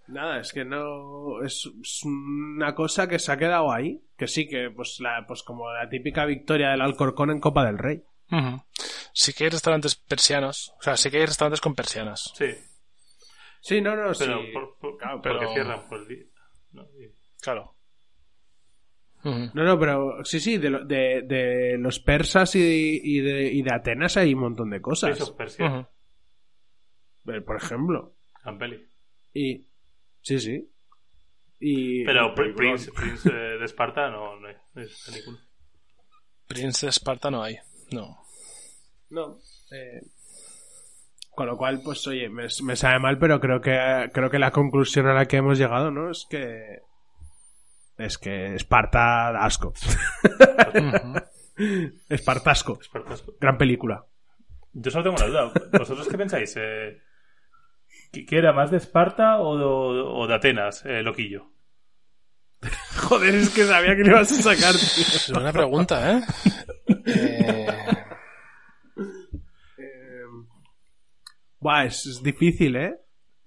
[0.09, 1.43] Nada, es que no.
[1.43, 4.01] Es, es una cosa que se ha quedado ahí.
[4.17, 7.79] Que sí, que pues, la, pues como la típica victoria del Alcorcón en Copa del
[7.79, 8.05] Rey.
[9.12, 10.72] Sí que hay restaurantes persianos.
[10.79, 12.33] O sea, sí que hay restaurantes con persianas.
[12.37, 12.47] Sí.
[13.61, 14.53] Sí, no, no, Pero, sí.
[14.53, 16.24] por- por- Claro, porque pero- cierran por el día.
[16.72, 16.87] No,
[17.41, 17.72] Claro.
[19.24, 23.62] No, no, pero sí, sí, de, lo- de, de los persas y, y de, y
[23.62, 25.11] de Atenas hay un montón de cosas.
[25.16, 25.66] Prince of Persia.
[25.66, 27.33] Ujú.
[27.33, 28.14] Eh, Por ejemplo.
[28.45, 28.87] Gran peli.
[29.35, 29.66] Y.
[30.20, 30.70] Sí, sí.
[31.59, 32.05] Y.
[32.05, 35.39] Pero y- Prince, Prince, de Esparta no, no hay, no hay ninguno.
[36.47, 37.59] Prince de Esparta no hay.
[37.93, 38.18] No.
[39.11, 39.39] No.
[39.70, 40.01] eh,
[41.34, 44.51] con lo cual, pues oye, me, me sabe mal, pero creo que creo que la
[44.51, 46.11] conclusión a la que hemos llegado, ¿no?
[46.11, 46.80] Es que.
[47.99, 49.72] Es que Esparta da asco.
[52.09, 52.78] Espartasco.
[52.80, 53.34] Espartasco.
[53.41, 54.05] Gran película.
[54.72, 55.53] Yo solo tengo una duda.
[55.78, 56.55] ¿Vosotros qué pensáis?
[56.59, 56.99] Eh,
[58.12, 61.51] ¿qué qué era más de Esparta o de, o de Atenas, eh, loquillo?
[63.03, 65.05] Joder, es que sabía que le ibas a sacar, tío.
[65.14, 66.18] Es buena pregunta.
[66.18, 66.22] Eh,
[67.07, 67.66] Eh,
[71.61, 72.97] Buah, es, es difícil, ¿eh?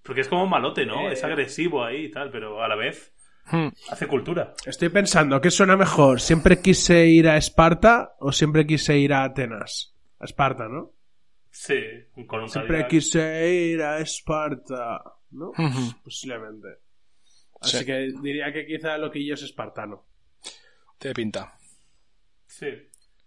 [0.04, 1.10] Porque es como malote, ¿no?
[1.10, 1.14] Eh.
[1.14, 3.14] Es agresivo ahí y tal, pero a la vez
[3.52, 3.68] hmm.
[3.92, 4.54] hace cultura.
[4.66, 6.20] Estoy pensando, ¿qué suena mejor?
[6.22, 9.96] ¿Siempre quise ir a Esparta o siempre quise ir a Atenas?
[10.20, 10.94] A Esparta, ¿no?
[11.52, 11.76] Sí,
[12.28, 15.02] con un Siempre quise ir a Esparta,
[15.32, 15.50] ¿no?
[15.50, 16.02] Ujú.
[16.04, 16.68] Posiblemente.
[17.62, 17.86] Así Sí.
[17.86, 20.06] que diría que quizá Loquillo es espartano.
[20.98, 21.54] Tiene pinta.
[22.46, 22.68] Sí.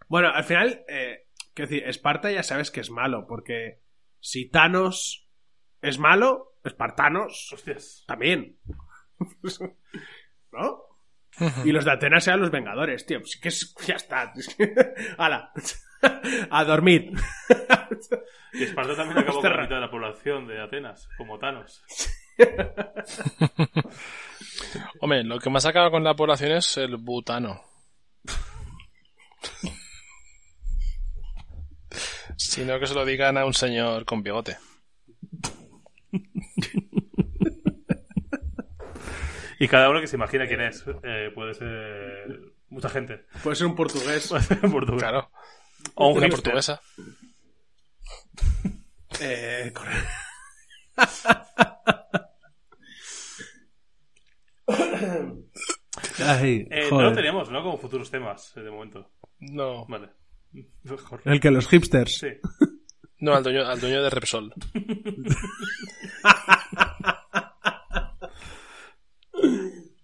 [0.08, 3.81] Bueno, al final, eh, quiero decir, Esparta ya sabes que es malo, porque
[4.22, 5.28] si Thanos
[5.82, 8.04] es malo, espartanos Hostias.
[8.06, 8.58] también.
[10.52, 10.82] ¿No?
[11.64, 13.18] Y los de Atenas sean los Vengadores, tío.
[13.20, 14.32] Pues que es, ya está.
[15.18, 15.52] ¡Hala!
[16.50, 17.10] A dormir.
[18.52, 19.66] Y Esparta también acabó con la Ostras.
[19.66, 21.82] mitad de la población de Atenas, como Thanos.
[25.00, 27.62] Hombre, lo que más acaba con la población es el butano.
[32.50, 34.56] Sino que se lo digan a un señor con bigote.
[39.58, 40.84] Y cada uno que se imagina quién es.
[41.04, 43.26] Eh, puede ser mucha gente.
[43.42, 44.28] Puede ser un portugués.
[44.28, 45.02] Puede ser en portugués.
[45.02, 45.30] Claro.
[45.94, 46.52] O un Una hipster.
[46.52, 46.80] portuguesa.
[49.20, 49.92] Eh, corre-
[56.24, 57.62] Ay, Eh, no lo tenemos, ¿no?
[57.62, 59.10] Como futuros temas, eh, de momento.
[59.40, 59.86] No.
[59.86, 60.08] Vale.
[60.82, 61.22] Mejor.
[61.24, 62.18] El que los hipsters.
[62.18, 62.28] Sí.
[63.18, 64.52] No, al dueño, al dueño de Repsol.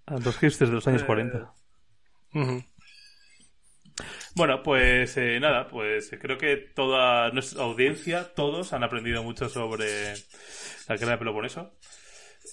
[0.07, 1.53] A los hipsters de los años 40.
[2.35, 2.65] Ujú.
[4.35, 9.49] Bueno, pues eh, nada, pues eh, creo que toda nuestra audiencia, todos han aprendido mucho
[9.49, 10.15] sobre
[10.89, 11.73] la guerra de Peloponeso.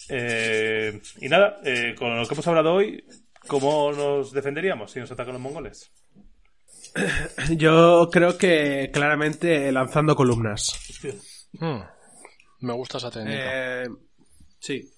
[0.10, 3.06] Eh, y nada, eh, con lo que hemos hablado hoy,
[3.48, 5.92] ¿cómo nos defenderíamos si nos atacan los mongoles?
[7.58, 10.70] Yo creo que claramente lanzando columnas.
[10.90, 11.14] Hostia.
[11.54, 11.82] Mm.
[12.62, 13.84] Me gusta esa técnica.
[13.84, 13.88] Eh,
[14.60, 14.90] sí.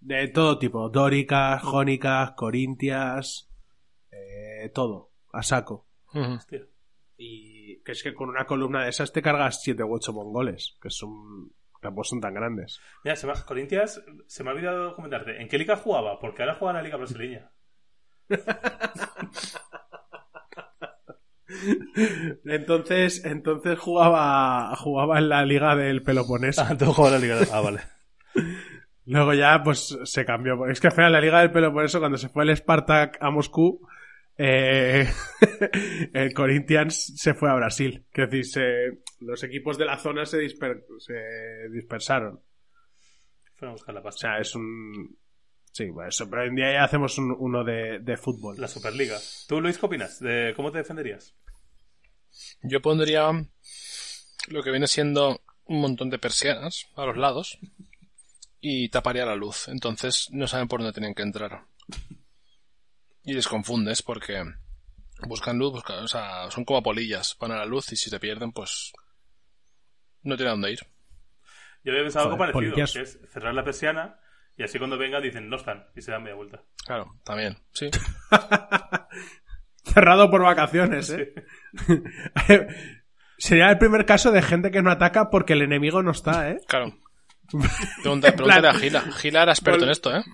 [0.00, 0.88] De todo tipo.
[0.90, 3.48] Dóricas, jónicas, corintias.
[4.10, 5.10] eh, todo.
[5.32, 5.86] A saco.
[6.12, 6.62] Hostia.
[7.16, 10.76] Y que es que con una columna de esas te cargas 7 u 8 mongoles.
[10.80, 11.52] Que son.
[11.80, 12.80] Tampoco son tan grandes.
[13.04, 15.40] Mira, se me, Corintias, se me ha olvidado comentarte.
[15.40, 16.18] ¿En qué liga jugaba?
[16.18, 17.52] Porque ahora juega en la liga brasileña.
[22.44, 26.62] Entonces, entonces jugaba, jugaba en la liga del Peloponeso.
[26.62, 27.48] Ah, entonces juega en la liga.
[27.52, 27.80] Ah, vale.
[29.06, 30.66] Luego ya, pues, se cambió.
[30.66, 33.86] Es que al final la liga del Peloponeso, cuando se fue el Spartak a Moscú,
[34.36, 35.08] eh,
[36.12, 38.04] el Corinthians se fue a Brasil.
[38.12, 42.40] Es decir, se- los equipos de la zona se, disper- se dispersaron.
[43.54, 44.20] Fueron a buscar la O pasta.
[44.28, 45.16] sea, es un...
[45.76, 48.56] Sí, bueno, eso, pero hoy en día ya hacemos un- uno de, de fútbol.
[48.58, 49.18] La Superliga.
[49.46, 50.18] ¿Tú, Luis, qué opinas?
[50.20, 51.34] ¿De ¿Cómo te defenderías?
[52.62, 53.30] Yo pondría
[54.48, 57.58] lo que viene siendo un montón de persianas a los lados
[58.58, 59.68] y taparía la luz.
[59.68, 61.66] Entonces no saben por dónde tienen que entrar.
[63.22, 64.42] Y les confundes porque
[65.28, 67.36] buscan luz, buscan, o sea, son como polillas.
[67.38, 68.94] Van a la luz y si te pierden, pues
[70.22, 70.80] no tienen a dónde ir.
[71.84, 74.20] Yo había pensado algo parecido, que es cerrar la persiana
[74.56, 76.62] Y así cuando vengan dicen, no están, y se dan media vuelta.
[76.86, 77.90] Claro, también, sí.
[79.84, 81.34] Cerrado por vacaciones, ¿eh?
[83.38, 86.58] Sería el primer caso de gente que no ataca porque el enemigo no está, ¿eh?
[86.66, 86.98] Claro.
[88.02, 89.00] Pregunta, pregúntale a Gila.
[89.02, 90.24] Gila era experto en esto, ¿eh?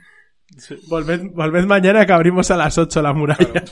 [0.89, 3.65] Volved, mañana que abrimos a las 8 la muralla.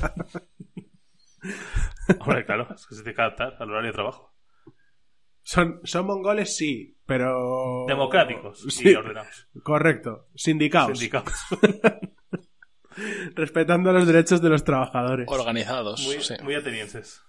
[2.21, 4.35] Hombre, claro, es que se tiene que adaptar al horario de trabajo.
[5.43, 7.87] Son, son mongoles, sí, pero.
[7.89, 9.49] Democráticos sí, ordenados.
[9.65, 10.29] Correcto.
[10.37, 10.97] Sindicados.
[10.97, 11.35] Sindicados.
[13.35, 15.27] Respetando los derechos de los trabajadores.
[15.29, 16.07] Organizados.
[16.07, 17.21] Muy, muy atenienses.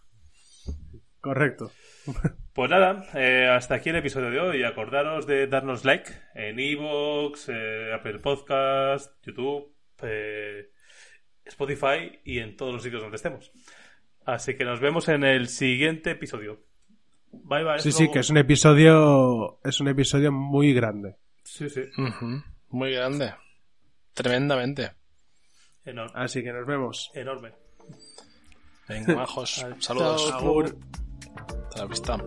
[1.20, 1.72] Correcto.
[2.54, 4.64] Pues nada, eh, hasta aquí el episodio de hoy.
[4.64, 10.70] Acordaros de darnos like en Evox, eh, Apple Podcast, YouTube, eh,
[11.46, 13.54] Spotify y en todos los sitios donde estemos.
[14.26, 16.60] Así que nos vemos en el siguiente episodio.
[17.32, 19.60] Bye, bye, sí, sí, que es un episodio.
[19.64, 21.18] Es un episodio muy grande.
[21.44, 21.82] Sí, sí.
[22.70, 23.34] Muy grande.
[24.14, 24.92] Tremendamente.
[25.86, 26.14] Enorme.
[26.16, 27.12] Así que nos vemos.
[27.14, 27.54] Enorme.
[28.88, 29.66] Venga, majos.
[29.80, 30.32] Saludos.
[30.32, 32.18] Hasta la vista.